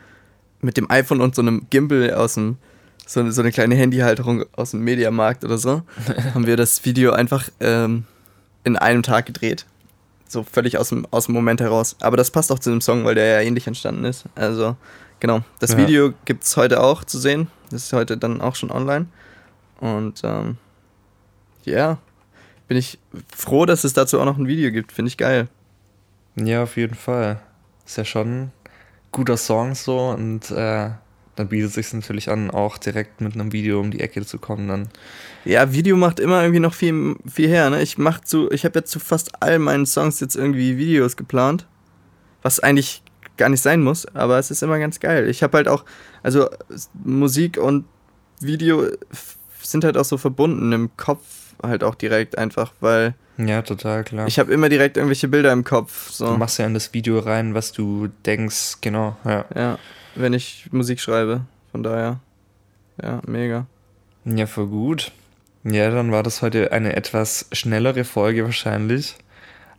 mit 0.61 0.77
dem 0.77 0.90
iPhone 0.90 1.20
und 1.20 1.35
so 1.35 1.40
einem 1.42 1.66
Gimbal 1.70 2.12
aus 2.12 2.35
dem, 2.35 2.59
so, 3.07 3.20
eine- 3.20 3.33
so 3.33 3.40
eine 3.40 3.51
kleine 3.53 3.74
Handyhalterung 3.77 4.44
aus 4.53 4.72
dem 4.72 4.81
Mediamarkt 4.81 5.44
oder 5.44 5.57
so, 5.57 5.83
haben 6.35 6.46
wir 6.46 6.57
das 6.57 6.85
Video 6.85 7.12
einfach 7.12 7.48
ähm, 7.61 8.05
in 8.64 8.77
einem 8.77 9.03
Tag 9.03 9.24
gedreht. 9.27 9.64
So 10.29 10.42
völlig 10.42 10.77
aus 10.77 10.90
dem, 10.90 11.07
aus 11.11 11.27
dem 11.27 11.35
Moment 11.35 11.61
heraus. 11.62 11.96
Aber 12.01 12.18
das 12.18 12.31
passt 12.31 12.53
auch 12.53 12.59
zu 12.59 12.68
dem 12.70 12.83
Song, 12.83 13.05
weil 13.07 13.14
der 13.14 13.27
ja 13.27 13.40
ähnlich 13.40 13.66
entstanden 13.66 14.05
ist. 14.05 14.24
Also, 14.35 14.77
genau. 15.20 15.40
Das 15.61 15.70
Ja. 15.72 15.79
Video 15.79 16.12
gibt 16.27 16.44
es 16.44 16.55
heute 16.59 16.83
auch 16.83 17.05
zu 17.05 17.18
sehen. 17.18 17.46
Das 17.70 17.85
ist 17.85 17.92
heute 17.94 18.18
dann 18.18 18.42
auch 18.42 18.55
schon 18.55 18.70
online. 18.70 19.07
Und 19.81 20.20
ähm, 20.24 20.59
ja, 21.68 21.98
bin 22.68 22.76
ich 22.76 22.98
froh, 23.35 23.66
dass 23.66 23.85
es 23.85 23.94
dazu 23.94 24.20
auch 24.20 24.24
noch 24.24 24.38
ein 24.38 24.46
Video 24.46 24.70
gibt. 24.70 24.92
Finde 24.92 25.09
ich 25.09 25.16
geil. 25.16 25.48
Ja, 26.37 26.62
auf 26.62 26.76
jeden 26.76 26.94
Fall. 26.94 27.40
Ist 27.87 27.96
ja 27.96 28.04
schon 28.04 28.28
ein 28.28 28.52
guter 29.11 29.37
Song 29.37 29.74
so 29.74 30.11
und 30.11 30.50
äh, 30.50 30.90
dann 31.38 31.48
bietet 31.48 31.68
es 31.68 31.74
sich 31.74 31.92
natürlich 31.92 32.31
an, 32.31 32.50
auch 32.50 32.78
direkt 32.78 33.20
mit 33.20 33.35
einem 33.35 33.52
Video 33.52 33.81
um 33.81 33.90
die 33.90 34.00
Ecke 34.00 34.24
zu 34.26 34.38
kommen 34.38 34.68
dann. 34.68 34.88
Ja, 35.44 35.72
Video 35.72 35.96
macht 35.96 36.20
immer 36.20 36.42
irgendwie 36.42 36.61
noch 36.61 36.74
viel, 36.74 37.16
viel 37.26 37.48
her. 37.48 37.70
Ne? 37.70 37.81
Ich 37.81 37.96
mach 37.96 38.20
zu, 38.20 38.50
ich 38.50 38.64
habe 38.64 38.81
jetzt 38.81 38.90
zu 38.90 38.98
fast 38.98 39.42
all 39.42 39.59
meinen 39.59 39.87
Songs 39.87 40.20
jetzt 40.20 40.37
irgendwie 40.37 40.76
Videos 40.76 41.16
geplant, 41.16 41.66
was 42.42 42.61
eigentlich 42.61 43.02
gar 43.37 43.48
nicht 43.48 43.62
sein 43.62 43.83
muss, 43.83 44.04
aber 44.14 44.38
es 44.38 44.50
ist 44.50 44.62
immer 44.62 44.78
ganz 44.78 45.00
geil. 45.00 45.28
Ich 45.28 45.42
habe 45.42 45.57
halt 45.57 45.68
auch, 45.68 45.85
also 46.22 46.50
Musik 47.04 47.57
und 47.57 47.85
Video 48.40 48.87
sind 49.62 49.85
halt 49.85 49.96
auch 49.96 50.04
so 50.04 50.18
verbunden 50.18 50.72
im 50.72 50.96
Kopf 50.96 51.22
halt 51.62 51.82
auch 51.84 51.94
direkt 51.94 52.36
einfach, 52.38 52.72
weil 52.80 53.14
Ja, 53.36 53.62
total 53.62 54.04
klar. 54.04 54.26
ich 54.26 54.38
habe 54.38 54.52
immer 54.52 54.68
direkt 54.68 54.96
irgendwelche 54.96 55.28
Bilder 55.28 55.52
im 55.52 55.64
Kopf. 55.64 56.08
du 56.08 56.12
So, 56.14 56.36
machst 56.36 56.58
ja 56.58 56.66
in 56.66 56.74
das 56.74 56.92
Video 56.94 57.18
rein, 57.18 57.54
was 57.54 57.72
du 57.72 58.08
denkst, 58.26 58.80
genau, 58.80 59.16
ja. 59.24 59.44
ja, 59.54 59.78
wenn 60.14 60.32
ich 60.32 60.68
Musik 60.72 61.00
schreibe. 61.00 61.42
Von 61.70 61.82
daher, 61.82 62.20
ja, 63.02 63.20
mega. 63.26 63.66
Ja, 64.24 64.46
voll 64.46 64.66
gut. 64.66 65.12
Ja, 65.64 65.90
dann 65.90 66.12
war 66.12 66.22
das 66.22 66.40
heute 66.42 66.72
eine 66.72 66.96
etwas 66.96 67.46
schnellere 67.52 68.04
Folge 68.04 68.44
wahrscheinlich. 68.44 69.16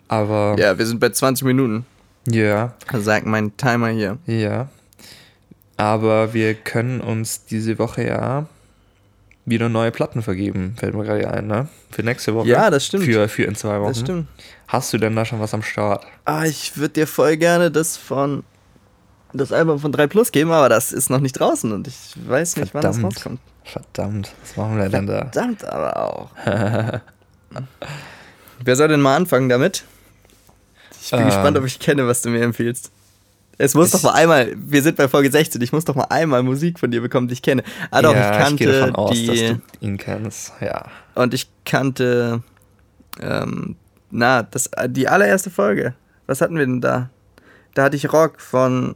Aber 0.07 0.55
Ja, 0.57 0.77
wir 0.77 0.85
sind 0.85 0.99
bei 0.99 1.09
20 1.09 1.45
Minuten. 1.45 1.85
ja, 2.27 2.73
Sagt 2.93 3.25
mein 3.25 3.55
Timer 3.57 3.89
hier. 3.89 4.17
ja. 4.25 4.69
Aber 5.77 6.33
wir 6.33 6.55
können 6.55 6.99
uns 6.99 7.45
diese 7.45 7.79
Woche 7.79 8.05
ja 8.05 8.47
wieder 9.49 9.69
neue 9.69 9.91
Platten 9.91 10.21
vergeben, 10.21 10.75
fällt 10.77 10.93
mir 10.93 11.03
gerade 11.03 11.29
ein, 11.31 11.47
ne? 11.47 11.67
Für 11.91 12.03
nächste 12.03 12.33
Woche. 12.35 12.47
Ja, 12.47 12.69
das 12.69 12.85
stimmt. 12.85 13.03
Für, 13.05 13.27
für 13.27 13.43
in 13.43 13.55
zwei 13.55 13.79
Wochen. 13.79 13.89
Das 13.89 13.99
stimmt. 13.99 14.27
Hast 14.67 14.93
du 14.93 14.97
denn 14.97 15.15
da 15.15 15.25
schon 15.25 15.39
was 15.39 15.53
am 15.53 15.63
Start? 15.63 16.05
Ah, 16.25 16.45
ich 16.45 16.77
würde 16.77 16.93
dir 16.93 17.07
voll 17.07 17.38
gerne 17.38 17.71
das 17.71 17.97
von 17.97 18.43
das 19.33 19.51
Album 19.51 19.79
von 19.79 19.91
3 19.91 20.07
Plus 20.07 20.31
geben, 20.31 20.51
aber 20.51 20.69
das 20.69 20.91
ist 20.91 21.09
noch 21.09 21.19
nicht 21.19 21.33
draußen 21.33 21.71
und 21.71 21.88
ich 21.88 22.13
weiß 22.27 22.57
nicht, 22.57 22.73
wann 22.73 22.81
das 22.81 22.95
Verdammt. 22.97 23.15
rauskommt. 23.17 23.39
Verdammt, 23.63 24.31
was 24.41 24.57
machen 24.57 24.77
wir 24.77 24.89
denn 24.89 25.05
da? 25.05 25.19
Verdammt 25.31 25.63
aber 25.65 25.97
auch. 25.97 26.29
Wer 28.63 28.75
soll 28.75 28.88
denn 28.88 29.01
mal 29.01 29.15
anfangen 29.15 29.49
damit? 29.49 29.83
Ich 31.01 31.12
bin 31.12 31.19
Ähm. 31.21 31.25
gespannt, 31.27 31.57
ob 31.57 31.65
ich 31.65 31.79
kenne, 31.79 32.07
was 32.07 32.21
du 32.21 32.29
mir 32.29 32.41
empfiehlst. 32.41 32.91
Es 33.62 33.76
muss 33.76 33.91
doch 33.91 34.02
mal 34.04 34.13
einmal, 34.13 34.54
wir 34.58 34.82
sind 34.82 34.95
bei 34.95 35.08
Folge 35.10 35.30
16, 35.30 35.62
ich 35.62 35.74
muss 35.74 35.84
doch 35.86 35.93
mal 35.93 36.06
einmal 36.10 36.41
Musik 36.43 36.80
von 36.80 36.89
dir 36.91 37.02
bekommen, 37.02 37.28
die 37.28 37.34
ich 37.34 37.41
kenne. 37.41 37.62
Ah 37.91 38.02
doch, 38.02 38.13
ja, 38.15 38.32
ich 38.32 38.38
kannte 38.38 38.63
gehe 38.63 38.72
davon 38.80 38.95
aus, 38.95 39.10
dass 39.10 39.19
die 39.19 39.48
du 39.48 39.62
ihn 39.82 39.98
kennst. 39.98 40.54
Ja. 40.62 40.86
und 41.15 41.34
ich 41.34 41.50
kannte 41.65 42.41
ähm, 43.22 43.76
na, 44.12 44.43
das, 44.43 44.72
die 44.88 45.08
allererste 45.10 45.50
Folge. 45.50 45.93
Was 46.26 46.39
hatten 46.41 46.56
wir 46.58 46.65
denn 46.65 46.80
da? 46.82 47.10
Da 47.76 47.84
hatte 47.84 47.95
ich 47.98 48.12
Rock 48.13 48.39
von 48.39 48.95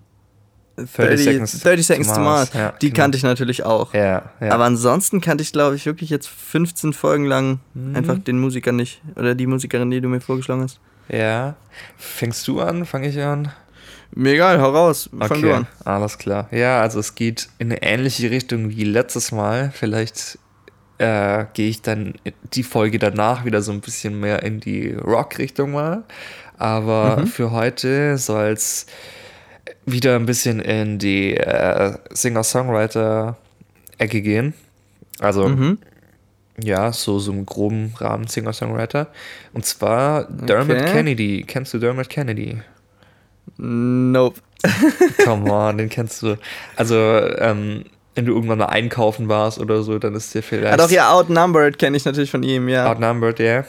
30, 0.78 0.96
30 1.38 1.62
30 1.62 1.86
Seconds, 1.86 2.14
to 2.14 2.20
Mars. 2.22 2.54
Ja, 2.54 2.74
die 2.82 2.90
genau. 2.90 3.02
kannte 3.04 3.18
ich 3.18 3.24
natürlich 3.24 3.64
auch. 3.64 3.94
Ja, 3.94 4.32
ja. 4.40 4.52
Aber 4.52 4.64
ansonsten 4.64 5.20
kannte 5.22 5.44
ich, 5.44 5.52
glaube 5.52 5.76
ich, 5.76 5.86
wirklich 5.86 6.10
jetzt 6.10 6.28
15 6.30 6.94
Folgen 6.94 7.26
lang 7.26 7.60
Mhm. 7.74 7.96
einfach 7.96 8.18
den 8.18 8.40
Musiker 8.40 8.72
nicht. 8.72 9.02
Oder 9.16 9.36
die 9.36 9.46
Musikerin, 9.46 9.92
die 9.92 10.02
du 10.02 10.08
mir 10.08 10.22
vorgeschlagen 10.22 10.64
hast. 10.64 10.80
ja. 11.10 11.56
Fängst 11.98 12.48
du 12.48 12.62
an? 12.62 12.86
Fange 12.86 13.10
ich 13.10 13.22
an? 13.22 13.52
Mir 14.16 14.34
egal, 14.34 14.60
hau 14.62 14.70
raus. 14.72 15.10
Fang 15.28 15.42
du 15.42 15.54
an. 15.54 15.68
alles 15.86 16.18
klar. 16.18 16.48
Ja, 16.52 16.82
also 16.82 17.00
es 17.00 17.16
geht 17.16 17.48
in 17.58 17.72
eine 17.72 17.82
ähnliche 17.82 18.30
Richtung 18.30 18.70
wie 18.70 18.84
letztes 18.84 19.32
Mal. 19.32 19.72
Vielleicht 19.74 20.38
äh, 21.00 21.46
gehe 21.54 21.70
ich 21.70 21.82
dann 21.82 22.14
die 22.54 22.62
Folge 22.64 23.00
danach 23.00 23.44
wieder 23.46 23.62
so 23.64 23.72
ein 23.72 23.82
bisschen 23.82 24.20
mehr 24.20 24.44
in 24.44 24.60
die 24.60 24.92
Rock-Richtung 24.94 25.72
mal. 25.72 26.04
Aber 26.60 27.18
Mhm. 27.22 27.28
für 27.28 27.52
heute 27.52 28.18
soll 28.20 28.52
es 28.52 28.86
wieder 29.86 30.16
ein 30.16 30.26
bisschen 30.28 30.60
in 30.60 31.00
die 31.00 31.36
äh, 31.36 31.94
Singer-Songwriter-Ecke 32.12 34.22
gehen. 34.22 34.54
Also 35.20 35.48
Mhm. 35.50 35.78
ja, 36.62 36.92
so, 36.94 37.18
so 37.20 37.32
im 37.32 37.46
groben 37.46 37.94
Rahmen 37.98 38.28
Singer-Songwriter. 38.28 39.08
Und 39.54 39.66
zwar 39.66 40.26
Dermot 40.26 40.78
Okay. 40.78 40.92
Kennedy. 40.92 41.44
Kennst 41.48 41.74
du 41.74 41.80
Dermot 41.80 42.10
Kennedy? 42.10 42.60
Nope. 43.58 44.40
Come 45.24 45.52
on, 45.52 45.78
den 45.78 45.90
kennst 45.90 46.22
du. 46.22 46.38
Also, 46.76 46.96
ähm, 46.96 47.84
wenn 48.16 48.26
du 48.26 48.34
irgendwann 48.34 48.60
mal 48.60 48.68
einkaufen 48.68 49.28
warst 49.28 49.60
oder 49.60 49.84
so, 49.84 50.00
dann 50.00 50.16
ist 50.16 50.34
dir 50.34 50.44
vielleicht 50.44 50.74
Ah, 50.74 50.78
doch, 50.78 50.90
ja, 50.90 51.12
Outnumbered 51.12 51.78
kenne 51.80 51.98
ich 51.98 52.06
natürlich 52.06 52.32
von 52.32 52.44
ihm, 52.44 52.70
ja. 52.70 52.90
Outnumbered, 52.90 53.40
ja. 53.40 53.66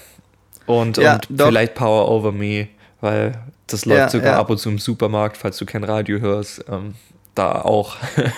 Und, 0.66 0.97
Ja, 0.99 1.14
und 1.14 1.27
doch. 1.31 1.47
vielleicht 1.49 1.75
Power 1.75 2.09
Over 2.11 2.33
Me, 2.33 2.68
weil 3.01 3.33
das 3.66 3.85
läuft 3.87 3.99
Ja, 3.99 4.09
sogar 4.11 4.33
ja. 4.35 4.38
ab 4.38 4.51
und 4.51 4.59
zu 4.59 4.68
im 4.68 4.79
Supermarkt, 4.79 5.37
falls 5.37 5.57
du 5.59 5.66
kein 5.66 5.85
Radio 5.85 6.20
hörst. 6.20 6.64
Ähm, 6.70 6.94
da 7.35 7.62
auch. 7.62 7.97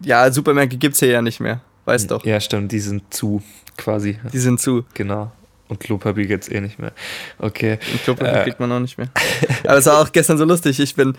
Ja, 0.00 0.30
Supermärkte 0.30 0.76
gibt's 0.76 0.98
hier 0.98 1.08
ja 1.08 1.22
nicht 1.22 1.40
mehr. 1.40 1.60
Weißt 1.86 2.10
doch. 2.10 2.24
ja, 2.26 2.38
stimmt, 2.40 2.72
die 2.72 2.80
sind 2.80 3.14
zu, 3.14 3.42
quasi. 3.78 4.18
Die 4.32 4.38
sind 4.38 4.60
zu. 4.60 4.84
Genau. 4.92 5.32
Und 5.68 5.80
Klopapier 5.80 6.26
gibt's 6.26 6.48
eh 6.48 6.60
nicht 6.60 6.78
mehr. 6.78 6.92
Okay. 7.38 7.78
Und 7.92 8.02
Klopapier 8.04 8.34
Äh. 8.40 8.42
kriegt 8.44 8.60
man 8.60 8.70
auch 8.72 8.80
nicht 8.80 8.98
mehr. 8.98 9.08
Aber 9.64 9.78
es 9.78 9.86
war 9.86 9.98
auch 10.00 10.12
gestern 10.12 10.36
so 10.38 10.44
lustig. 10.44 10.78
Ich 10.80 10.94
bin. 10.94 11.16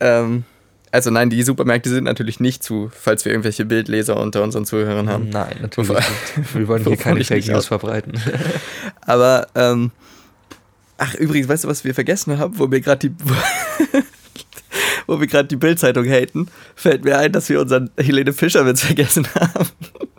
Ähm, 0.00 0.44
also 0.90 1.10
nein, 1.10 1.30
die 1.30 1.42
Supermärkte 1.42 1.88
sind 1.88 2.04
natürlich 2.04 2.38
nicht 2.38 2.62
zu, 2.62 2.90
falls 2.94 3.24
wir 3.24 3.32
irgendwelche 3.32 3.64
Bildleser 3.64 4.20
unter 4.20 4.42
unseren 4.42 4.66
Zuhörern 4.66 5.08
haben. 5.08 5.30
Nein, 5.30 5.56
natürlich 5.62 5.88
Wovon- 5.90 6.02
nicht. 6.36 6.54
Wir 6.54 6.68
wollen 6.68 6.84
hier 6.84 6.96
keine 6.98 7.24
Fake 7.24 7.46
News 7.48 7.66
verbreiten. 7.66 8.12
Aber, 9.00 9.46
ähm, 9.54 9.90
ach 10.98 11.14
übrigens, 11.14 11.48
weißt 11.48 11.64
du, 11.64 11.68
was 11.68 11.82
wir 11.84 11.94
vergessen 11.94 12.36
haben, 12.38 12.58
wo 12.58 12.70
wir 12.70 12.80
gerade 12.82 13.08
die, 13.08 13.14
wo 15.06 15.18
wir 15.18 15.26
gerade 15.26 15.48
die 15.48 15.56
Bildzeitung 15.56 16.04
haten, 16.04 16.48
fällt 16.74 17.04
mir 17.04 17.18
ein, 17.18 17.32
dass 17.32 17.48
wir 17.48 17.60
unseren 17.60 17.90
Helene 17.98 18.32
Fischer-Witz 18.34 18.82
vergessen 18.82 19.26
haben. 19.34 19.68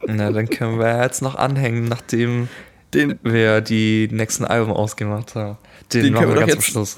Na, 0.08 0.32
dann 0.32 0.50
können 0.50 0.80
wir 0.80 1.02
jetzt 1.04 1.22
noch 1.22 1.36
anhängen, 1.36 1.86
nachdem 1.86 2.48
Den, 2.94 3.20
wir 3.24 3.62
die 3.62 4.08
nächsten 4.12 4.46
Alben 4.46 4.72
ausgemacht 4.72 5.36
haben. 5.36 5.58
Den, 5.94 6.04
Den 6.04 6.14
machen 6.14 6.28
wir 6.30 6.36
wir 6.36 6.40
ganz 6.42 6.52
doch 6.54 6.60
zum 6.60 6.64
Schluss. 6.64 6.98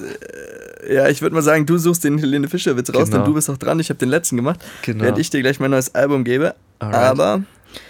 ja, 0.89 1.07
ich 1.09 1.21
würde 1.21 1.35
mal 1.35 1.41
sagen, 1.41 1.65
du 1.65 1.77
suchst 1.77 2.03
den 2.03 2.17
Helene 2.17 2.47
Fischer-Witz 2.47 2.89
raus, 2.93 3.05
Genau. 3.05 3.17
denn 3.17 3.25
du 3.25 3.33
bist 3.33 3.49
auch 3.49 3.57
dran. 3.57 3.79
Ich 3.79 3.89
habe 3.89 3.97
den 3.99 4.09
letzten 4.09 4.35
gemacht, 4.37 4.59
Genau. 4.83 5.03
während 5.03 5.17
ich 5.19 5.29
dir 5.29 5.41
gleich 5.41 5.59
mein 5.59 5.71
neues 5.71 5.93
Album 5.95 6.23
gebe. 6.23 6.55
Alright. 6.79 6.95
Aber, 6.95 7.41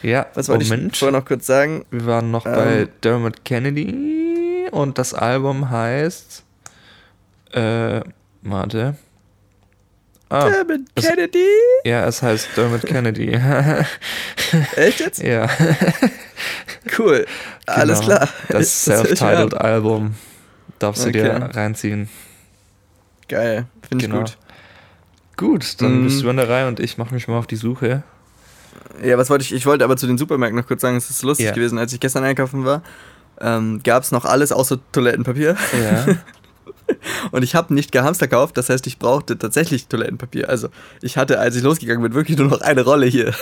Ja, 0.01 0.25
was 0.33 0.47
wollte 0.49 0.65
Moment. 0.65 0.93
ich 0.93 0.99
vorher 0.99 1.19
noch 1.19 1.25
kurz 1.25 1.45
sagen? 1.45 1.85
wir 1.91 2.05
waren 2.05 2.31
noch 2.31 2.43
bei 2.45 2.81
Ähm. 2.81 2.89
Dermot 3.03 3.43
Kennedy 3.45 4.67
und 4.71 4.97
das 4.97 5.13
Album 5.13 5.69
heißt. 5.69 6.43
Äh, 7.51 8.01
warte. 8.41 8.95
Ah, 10.29 10.49
David 10.49 10.81
es- 10.95 11.05
Kennedy? 11.05 11.45
ja, 11.83 12.07
es 12.07 12.21
heißt 12.21 12.49
Dermot 12.57 12.81
Kennedy. 12.85 13.31
Echt 14.75 14.99
jetzt? 14.99 15.21
ja, 15.21 15.47
Cool. 16.97 17.25
Alles 17.65 17.99
genau. 18.01 18.17
klar. 18.17 18.29
Das 18.49 18.61
ich. 18.63 18.69
Self-Titled 18.93 19.53
Album. 19.55 20.15
Darfst 20.79 21.05
du 21.05 21.11
dir 21.11 21.33
Okay. 21.35 21.49
reinziehen. 21.59 22.09
Geil, 23.27 23.65
finde 23.88 24.05
ich 24.05 24.09
Genau. 24.11 24.21
gut. 24.23 24.38
Gut, 25.38 25.81
dann 25.81 26.01
Mm. 26.01 26.03
bist 26.05 26.21
du 26.23 26.29
an 26.29 26.38
der 26.38 26.47
Reihe 26.49 26.67
und 26.67 26.79
ich 26.79 26.97
mache 26.97 27.13
mich 27.13 27.27
mal 27.27 27.38
auf 27.38 27.47
die 27.47 27.55
Suche. 27.55 28.03
Ja, 29.03 29.17
was 29.17 29.29
wollte 29.29 29.43
ich? 29.43 29.53
Ich 29.53 29.65
wollte 29.65 29.83
aber 29.83 29.97
zu 29.97 30.07
den 30.07 30.17
Supermärkten 30.17 30.59
noch 30.59 30.67
kurz 30.67 30.81
sagen, 30.81 30.95
es 30.95 31.09
ist 31.09 31.23
lustig 31.23 31.47
Ja. 31.47 31.51
gewesen, 31.53 31.77
als 31.77 31.91
ich 31.93 31.99
gestern 31.99 32.23
einkaufen 32.23 32.65
war. 32.65 32.81
Ähm, 33.41 33.81
Gab 33.83 34.03
es 34.03 34.11
noch 34.11 34.23
alles 34.25 34.51
außer 34.51 34.79
Toilettenpapier. 34.91 35.57
Ja. 35.81 36.05
Und 37.32 37.43
ich 37.43 37.56
habe 37.56 37.73
nicht 37.73 37.91
gehamster 37.91 38.28
gekauft, 38.28 38.58
das 38.58 38.69
heißt, 38.69 38.88
ich 38.88 38.99
brauchte 38.99 39.38
tatsächlich 39.38 39.88
Toilettenpapier. 39.88 40.49
Also, 40.49 40.69
ich 41.01 41.17
hatte, 41.17 41.39
als 41.39 41.56
ich 41.56 41.63
losgegangen 41.63 42.01
bin, 42.01 42.13
wirklich 42.13 42.38
nur 42.38 42.47
noch 42.47 42.62
eine 42.62 42.84
Rolle 42.84 43.06
hier. 43.06 43.34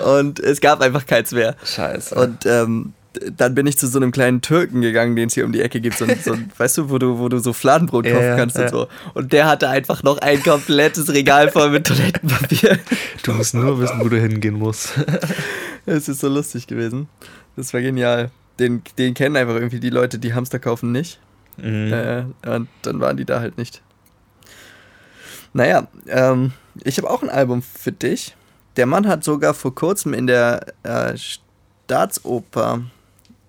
Oh, 0.00 0.04
Und 0.16 0.40
es 0.40 0.60
gab 0.60 0.80
einfach 0.80 1.06
keins 1.06 1.32
mehr. 1.32 1.56
scheiße. 1.64 2.14
Und 2.14 2.46
ähm, 2.46 2.94
dann 3.36 3.54
bin 3.54 3.66
ich 3.66 3.76
zu 3.76 3.86
so 3.88 3.98
einem 3.98 4.12
kleinen 4.12 4.40
Türken 4.40 4.80
gegangen, 4.80 5.16
den 5.16 5.28
es 5.28 5.34
hier 5.34 5.44
um 5.44 5.52
die 5.52 5.60
Ecke 5.60 5.80
gibt. 5.80 5.98
So, 5.98 6.06
so, 6.22 6.36
weißt 6.58 6.78
du, 6.78 6.90
wo 6.90 6.98
du, 6.98 7.18
wo 7.18 7.28
du 7.28 7.38
so 7.38 7.52
Fladenbrot 7.52 8.04
kaufen 8.04 8.22
ja, 8.22 8.36
kannst 8.36 8.56
ja. 8.56 8.64
und 8.64 8.70
so. 8.70 8.88
Und 9.14 9.32
der 9.32 9.46
hatte 9.46 9.68
einfach 9.68 10.02
noch 10.02 10.18
ein 10.18 10.42
komplettes 10.42 11.12
Regal 11.12 11.50
voll 11.50 11.70
mit 11.70 11.86
Toilettenpapier. 11.86 12.78
du 13.24 13.32
musst 13.32 13.54
nur 13.54 13.80
wissen, 13.80 14.00
wo 14.00 14.08
du 14.08 14.20
hingehen 14.20 14.54
musst. 14.54 14.92
Es 15.86 16.08
ist 16.08 16.20
so 16.20 16.28
lustig 16.28 16.66
gewesen. 16.66 17.08
Das 17.56 17.74
war 17.74 17.80
genial. 17.80 18.30
Den, 18.58 18.82
den 18.98 19.14
kennen 19.14 19.36
einfach 19.36 19.54
irgendwie 19.54 19.80
die 19.80 19.90
Leute, 19.90 20.18
die 20.18 20.34
Hamster 20.34 20.58
kaufen, 20.58 20.92
nicht. 20.92 21.18
Mhm. 21.56 21.92
Äh, 21.92 22.24
und 22.48 22.68
dann 22.82 23.00
waren 23.00 23.16
die 23.16 23.24
da 23.24 23.40
halt 23.40 23.58
nicht. 23.58 23.82
Naja, 25.52 25.88
ähm, 26.06 26.52
ich 26.84 26.96
habe 26.98 27.10
auch 27.10 27.22
ein 27.22 27.30
Album 27.30 27.62
für 27.62 27.92
dich. 27.92 28.36
Der 28.76 28.86
Mann 28.86 29.08
hat 29.08 29.24
sogar 29.24 29.54
vor 29.54 29.74
kurzem 29.74 30.14
in 30.14 30.26
der 30.26 30.64
äh, 30.84 31.16
Staatsoper 31.16 32.82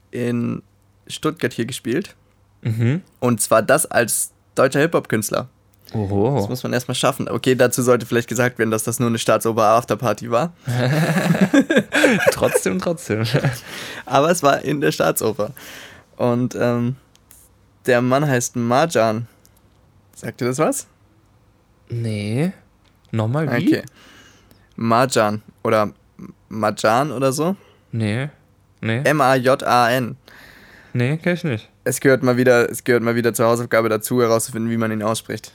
in 0.10 0.64
Stuttgart 1.08 1.54
hier 1.54 1.66
gespielt. 1.66 2.16
Mhm. 2.62 3.02
Und 3.20 3.42
zwar 3.42 3.62
das 3.62 3.86
als 3.86 4.32
deutscher 4.56 4.80
Hip-Hop-Künstler. 4.80 5.48
Das 5.86 5.96
Oho. 5.96 6.48
muss 6.48 6.64
man 6.64 6.74
erstmal 6.74 6.96
schaffen. 6.96 7.28
Okay, 7.28 7.56
dazu 7.56 7.82
sollte 7.82 8.06
vielleicht 8.06 8.30
gesagt 8.30 8.58
werden, 8.60 8.72
dass 8.72 8.84
das 8.84 9.00
nur 9.00 9.10
eine 9.10 9.18
Staatsoper 9.18 9.64
Afterparty 9.64 10.32
war. 10.32 10.54
trotzdem, 12.32 12.80
trotzdem. 12.80 13.24
Aber 14.06 14.32
es 14.32 14.42
war 14.42 14.62
in 14.62 14.80
der 14.80 14.92
Staatsoper. 14.92 15.52
Und 16.16 16.56
ähm, 16.56 16.96
der 17.86 18.02
Mann 18.02 18.28
heißt 18.28 18.56
Marjan. 18.56 19.28
Sagt 20.16 20.42
dir 20.42 20.46
das 20.46 20.60
was? 20.60 20.88
Nee. 21.90 22.52
Nochmal 23.12 23.52
wie? 23.58 23.68
Okay. 23.68 23.84
Marjan 24.76 25.42
oder 25.64 25.92
Marjan 26.50 27.12
oder 27.12 27.32
so. 27.32 27.56
Nee. 27.92 28.30
Nee. 28.82 29.02
M-A-J-A-N. 29.04 30.16
Nee, 30.94 31.18
kenn 31.18 31.34
ich 31.34 31.44
nicht. 31.44 31.70
Es 31.84 32.00
gehört 32.00 32.24
mal 32.24 32.38
wieder, 32.38 32.70
es 32.70 32.84
gehört 32.84 33.04
mal 33.04 33.16
wieder 33.16 33.34
zur 33.34 33.48
Hausaufgabe 33.48 33.90
dazu, 33.90 34.22
herauszufinden, 34.22 34.72
wie 34.72 34.78
man 34.78 34.92
ihn 34.92 35.04
ausspricht. 35.04 35.54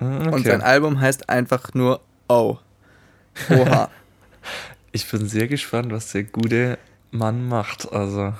Und 0.00 0.28
Okay. 0.28 0.42
sein 0.50 0.62
Album 0.62 1.00
heißt 1.00 1.28
einfach 1.28 1.74
nur 1.74 2.00
O. 2.28 2.58
Oha. 3.50 3.90
Ich 4.92 5.08
bin 5.10 5.28
sehr 5.28 5.48
gespannt, 5.48 5.92
was 5.92 6.12
der 6.12 6.24
gute 6.24 6.78
Mann 7.10 7.48
macht. 7.48 7.90
Also. 7.92 8.34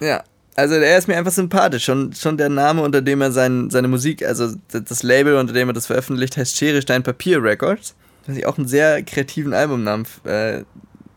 ja. 0.00 0.22
Also 0.58 0.74
er 0.74 0.98
ist 0.98 1.06
mir 1.06 1.16
einfach 1.16 1.30
sympathisch. 1.30 1.84
Schon, 1.84 2.12
schon 2.14 2.36
der 2.36 2.48
Name, 2.48 2.82
unter 2.82 3.00
dem 3.00 3.20
er 3.20 3.30
sein, 3.30 3.70
seine 3.70 3.86
Musik, 3.86 4.26
also 4.26 4.56
das 4.72 5.04
Label, 5.04 5.36
unter 5.36 5.52
dem 5.52 5.68
er 5.68 5.72
das 5.72 5.86
veröffentlicht, 5.86 6.36
heißt 6.36 6.56
Schere 6.56 6.82
Stein 6.82 7.04
Papier 7.04 7.40
Records. 7.40 7.94
Was 8.26 8.36
ich 8.36 8.44
auch 8.44 8.58
einen 8.58 8.66
sehr 8.66 9.04
kreativen 9.04 9.54
Albumnamen, 9.54 10.04
äh, 10.24 10.64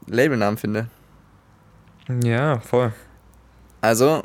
Labelnamen 0.06 0.60
finde. 0.60 0.90
Ja, 2.24 2.60
voll. 2.60 2.94
Also, 3.82 4.22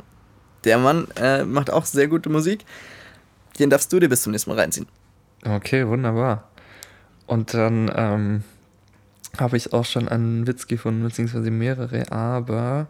der 0.65 0.77
Mann 0.77 1.09
äh, 1.17 1.45
macht 1.45 1.71
auch 1.71 1.87
sehr 1.87 2.09
gute 2.09 2.29
Musik. 2.29 2.67
Den 3.59 3.71
darfst 3.71 3.91
du 3.95 3.99
dir 3.99 4.11
bis 4.11 4.21
zum 4.21 4.33
nächsten 4.33 4.51
Mal 4.51 4.59
reinziehen. 4.59 4.87
Okay, 5.47 5.89
wunderbar. 5.89 6.51
Und 7.27 7.55
dann 7.55 7.91
ähm, 7.97 8.45
habe 9.39 9.57
ich 9.57 9.73
auch 9.73 9.87
schon 9.87 10.09
einen 10.09 10.47
Witz 10.47 10.67
gefunden, 10.67 11.05
beziehungsweise 11.05 11.51
mehrere, 11.51 12.13
aber. 12.13 12.89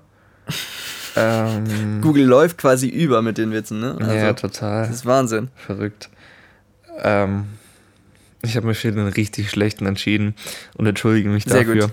Ähm, 1.17 2.01
Google 2.03 2.25
läuft 2.25 2.59
quasi 2.59 2.89
über 2.89 3.23
mit 3.23 3.39
den 3.39 3.53
Witzen, 3.53 3.81
ne? 3.81 3.97
Also, 3.99 4.13
ja, 4.13 4.33
total. 4.35 4.87
das 4.87 4.97
ist 4.97 5.07
Wahnsinn. 5.07 5.49
Verrückt. 5.57 6.11
Ähm, 7.03 7.47
ich 8.43 8.57
habe 8.57 8.67
mich 8.67 8.79
für 8.79 8.93
den 8.93 9.09
richtig 9.09 9.51
schlechten 9.51 9.87
entschieden 9.87 10.35
und 10.75 10.87
entschuldige 10.87 11.29
mich 11.29 11.45
Sehr 11.45 11.65
dafür. 11.65 11.87
gut. 11.89 11.93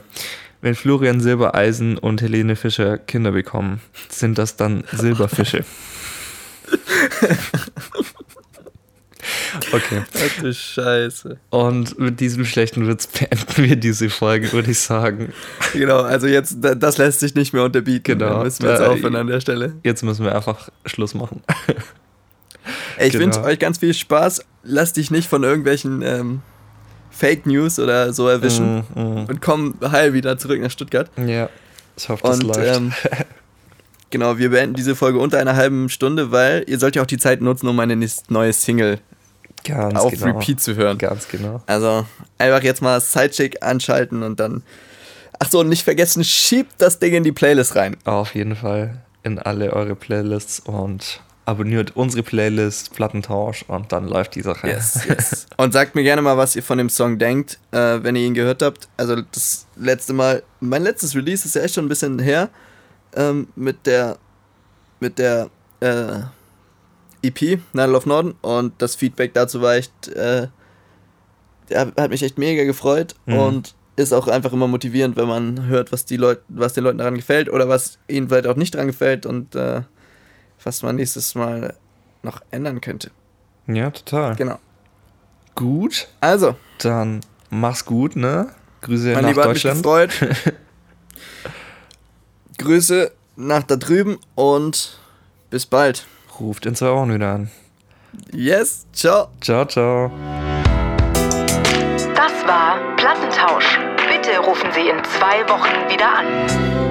Wenn 0.61 0.75
Florian 0.75 1.19
Silbereisen 1.19 1.97
und 1.97 2.21
Helene 2.21 2.55
Fischer 2.55 2.97
Kinder 2.97 3.31
bekommen, 3.31 3.81
sind 4.09 4.37
das 4.37 4.55
dann 4.55 4.83
Silberfische. 4.91 5.65
Okay. 9.71 10.01
Ach 10.15 10.41
du 10.41 10.53
Scheiße. 10.53 11.37
Und 11.49 11.99
mit 11.99 12.19
diesem 12.19 12.45
schlechten 12.45 12.87
Witz 12.87 13.07
beenden 13.07 13.63
wir 13.63 13.75
diese 13.75 14.09
Folge, 14.09 14.51
würde 14.51 14.71
ich 14.71 14.79
sagen. 14.79 15.33
Genau, 15.73 16.01
also 16.01 16.27
jetzt, 16.27 16.57
da- 16.61 16.75
das 16.75 16.97
lässt 16.97 17.19
sich 17.19 17.35
nicht 17.35 17.53
mehr 17.53 17.63
unterbieten. 17.63 18.03
Genau. 18.19 18.29
Dann 18.35 18.43
müssen 18.43 18.63
wir 18.63 18.71
jetzt 18.71 18.81
Äh, 18.81 18.85
aufhören 18.85 19.15
an 19.15 19.27
der 19.27 19.41
Stelle. 19.41 19.73
Jetzt 19.83 20.03
müssen 20.03 20.25
wir 20.25 20.35
einfach 20.35 20.69
Schluss 20.85 21.13
machen. 21.13 21.41
Ey, 22.97 23.07
ich 23.07 23.13
genau. 23.13 23.25
wünsche 23.25 23.43
euch 23.43 23.59
ganz 23.59 23.77
viel 23.79 23.93
Spaß. 23.93 24.43
Lass 24.63 24.93
dich 24.93 25.11
nicht 25.11 25.27
von 25.29 25.43
irgendwelchen 25.43 26.01
ähm, 26.01 26.41
Fake 27.11 27.45
News 27.45 27.77
oder 27.79 28.13
so 28.13 28.27
erwischen. 28.27 28.83
Mm, 28.95 29.25
Und 29.29 29.41
komm 29.41 29.75
heil 29.83 30.13
wieder 30.13 30.37
zurück 30.37 30.61
nach 30.61 30.71
Stuttgart. 30.71 31.09
mm. 31.17 31.27
Ja, 31.27 31.49
ich 31.97 32.07
hoffe, 32.09 32.23
das 32.25 32.39
Und 32.39 32.47
läuft. 32.47 32.77
ähm, 32.77 32.93
genau, 34.09 34.37
wir 34.37 34.49
beenden 34.49 34.75
diese 34.75 34.95
Folge 34.95 35.19
unter 35.19 35.39
einer 35.39 35.55
halben 35.55 35.89
Stunde, 35.89 36.31
weil 36.31 36.63
ihr 36.67 36.79
sollt 36.79 36.95
ja 36.95 37.01
auch 37.01 37.07
die 37.07 37.17
Zeit 37.17 37.41
nutzen, 37.41 37.67
um 37.67 37.75
meine 37.75 37.95
nächste 37.95 38.31
neue 38.31 38.53
Single 38.53 38.99
Ganz 39.63 39.99
auf 39.99 40.11
genau. 40.11 40.25
Repeat 40.25 40.59
zu 40.59 40.75
hören. 40.75 40.97
Ganz 40.97 41.27
genau. 41.27 41.61
Also 41.65 42.05
einfach 42.37 42.63
jetzt 42.63 42.81
mal 42.81 42.99
Sidechick 42.99 43.63
anschalten 43.63 44.23
und 44.23 44.39
dann. 44.39 44.63
Ach 45.39 45.49
so, 45.49 45.59
und 45.59 45.69
nicht 45.69 45.83
vergessen, 45.83 46.23
schiebt 46.23 46.73
das 46.77 46.99
Ding 46.99 47.13
in 47.13 47.23
die 47.23 47.31
Playlist 47.31 47.75
rein. 47.75 47.97
Auf 48.05 48.35
jeden 48.35 48.55
Fall 48.55 49.01
in 49.23 49.39
alle 49.39 49.73
eure 49.73 49.95
Playlists 49.95 50.59
und 50.59 51.21
abonniert 51.45 51.95
unsere 51.95 52.23
Playlist, 52.23 52.93
Plattentausch 52.93 53.63
und 53.67 53.91
dann 53.91 54.07
läuft 54.07 54.35
die 54.35 54.41
Sache. 54.41 54.67
Yes, 54.67 55.05
yes. 55.09 55.47
Und 55.57 55.73
sagt 55.73 55.95
mir 55.95 56.03
gerne 56.03 56.21
mal, 56.21 56.37
was 56.37 56.55
ihr 56.55 56.63
von 56.63 56.77
dem 56.77 56.89
Song 56.89 57.19
denkt, 57.19 57.59
äh, 57.71 57.99
wenn 58.01 58.15
ihr 58.15 58.25
ihn 58.25 58.33
gehört 58.33 58.61
habt. 58.61 58.87
Also 58.97 59.21
das 59.31 59.65
letzte 59.75 60.13
Mal, 60.13 60.43
mein 60.59 60.83
letztes 60.83 61.15
Release 61.15 61.45
ist 61.45 61.55
ja 61.55 61.61
echt 61.61 61.75
schon 61.75 61.85
ein 61.85 61.89
bisschen 61.89 62.19
her 62.19 62.49
ähm, 63.15 63.47
mit 63.55 63.85
der 63.85 64.17
mit 64.99 65.19
der 65.19 65.49
äh, 65.81 66.21
EP 67.23 67.59
Nadel 67.73 67.95
of 67.95 68.05
Norden 68.05 68.35
und 68.41 68.73
das 68.81 68.95
Feedback 68.95 69.33
dazu 69.33 69.61
war 69.61 69.75
echt, 69.75 70.07
äh, 70.09 70.47
hat 71.73 72.09
mich 72.09 72.21
echt 72.23 72.37
mega 72.37 72.63
gefreut 72.65 73.15
Mhm. 73.25 73.37
und 73.37 73.75
ist 73.95 74.11
auch 74.13 74.27
einfach 74.27 74.51
immer 74.53 74.67
motivierend, 74.67 75.15
wenn 75.15 75.27
man 75.27 75.65
hört, 75.67 75.91
was 75.91 76.05
die 76.05 76.17
Leute, 76.17 76.41
was 76.49 76.73
den 76.73 76.83
Leuten 76.83 76.97
daran 76.97 77.15
gefällt 77.15 77.49
oder 77.49 77.69
was 77.69 77.99
ihnen 78.07 78.27
vielleicht 78.27 78.47
auch 78.47 78.55
nicht 78.55 78.73
daran 78.73 78.87
gefällt 78.87 79.25
und 79.25 79.55
äh, 79.55 79.81
was 80.63 80.81
man 80.83 80.95
nächstes 80.95 81.35
Mal 81.35 81.75
noch 82.23 82.41
ändern 82.51 82.81
könnte. 82.81 83.11
Ja, 83.67 83.91
total. 83.91 84.35
Genau. 84.35 84.59
Gut, 85.55 86.07
Also, 86.21 86.55
dann 86.79 87.21
mach's 87.49 87.85
gut, 87.85 88.15
ne? 88.15 88.47
Grüße 88.81 89.13
Mein 89.13 89.21
nach 89.23 89.29
Lieber, 89.29 89.43
hat 89.43 89.53
mich 89.53 89.61
Deutschland. 89.61 89.83
gefreut. 89.83 90.53
Grüße 92.57 93.11
nach 93.35 93.63
da 93.63 93.75
drüben 93.75 94.19
und 94.35 94.99
bis 95.49 95.65
bald. 95.65 96.05
Ruft 96.39 96.65
in 96.65 96.75
zwei 96.75 96.91
Wochen 96.91 97.13
wieder 97.13 97.33
an. 97.33 97.51
Yes, 98.31 98.85
ciao. 98.93 99.27
Ciao, 99.41 99.65
ciao. 99.65 100.11
Das 102.15 102.47
war 102.47 102.95
Plattentausch. 102.95 103.79
Bitte 104.07 104.39
rufen 104.39 104.71
Sie 104.73 104.89
in 104.89 105.03
zwei 105.03 105.47
Wochen 105.49 105.89
wieder 105.89 106.09
an. 106.17 106.82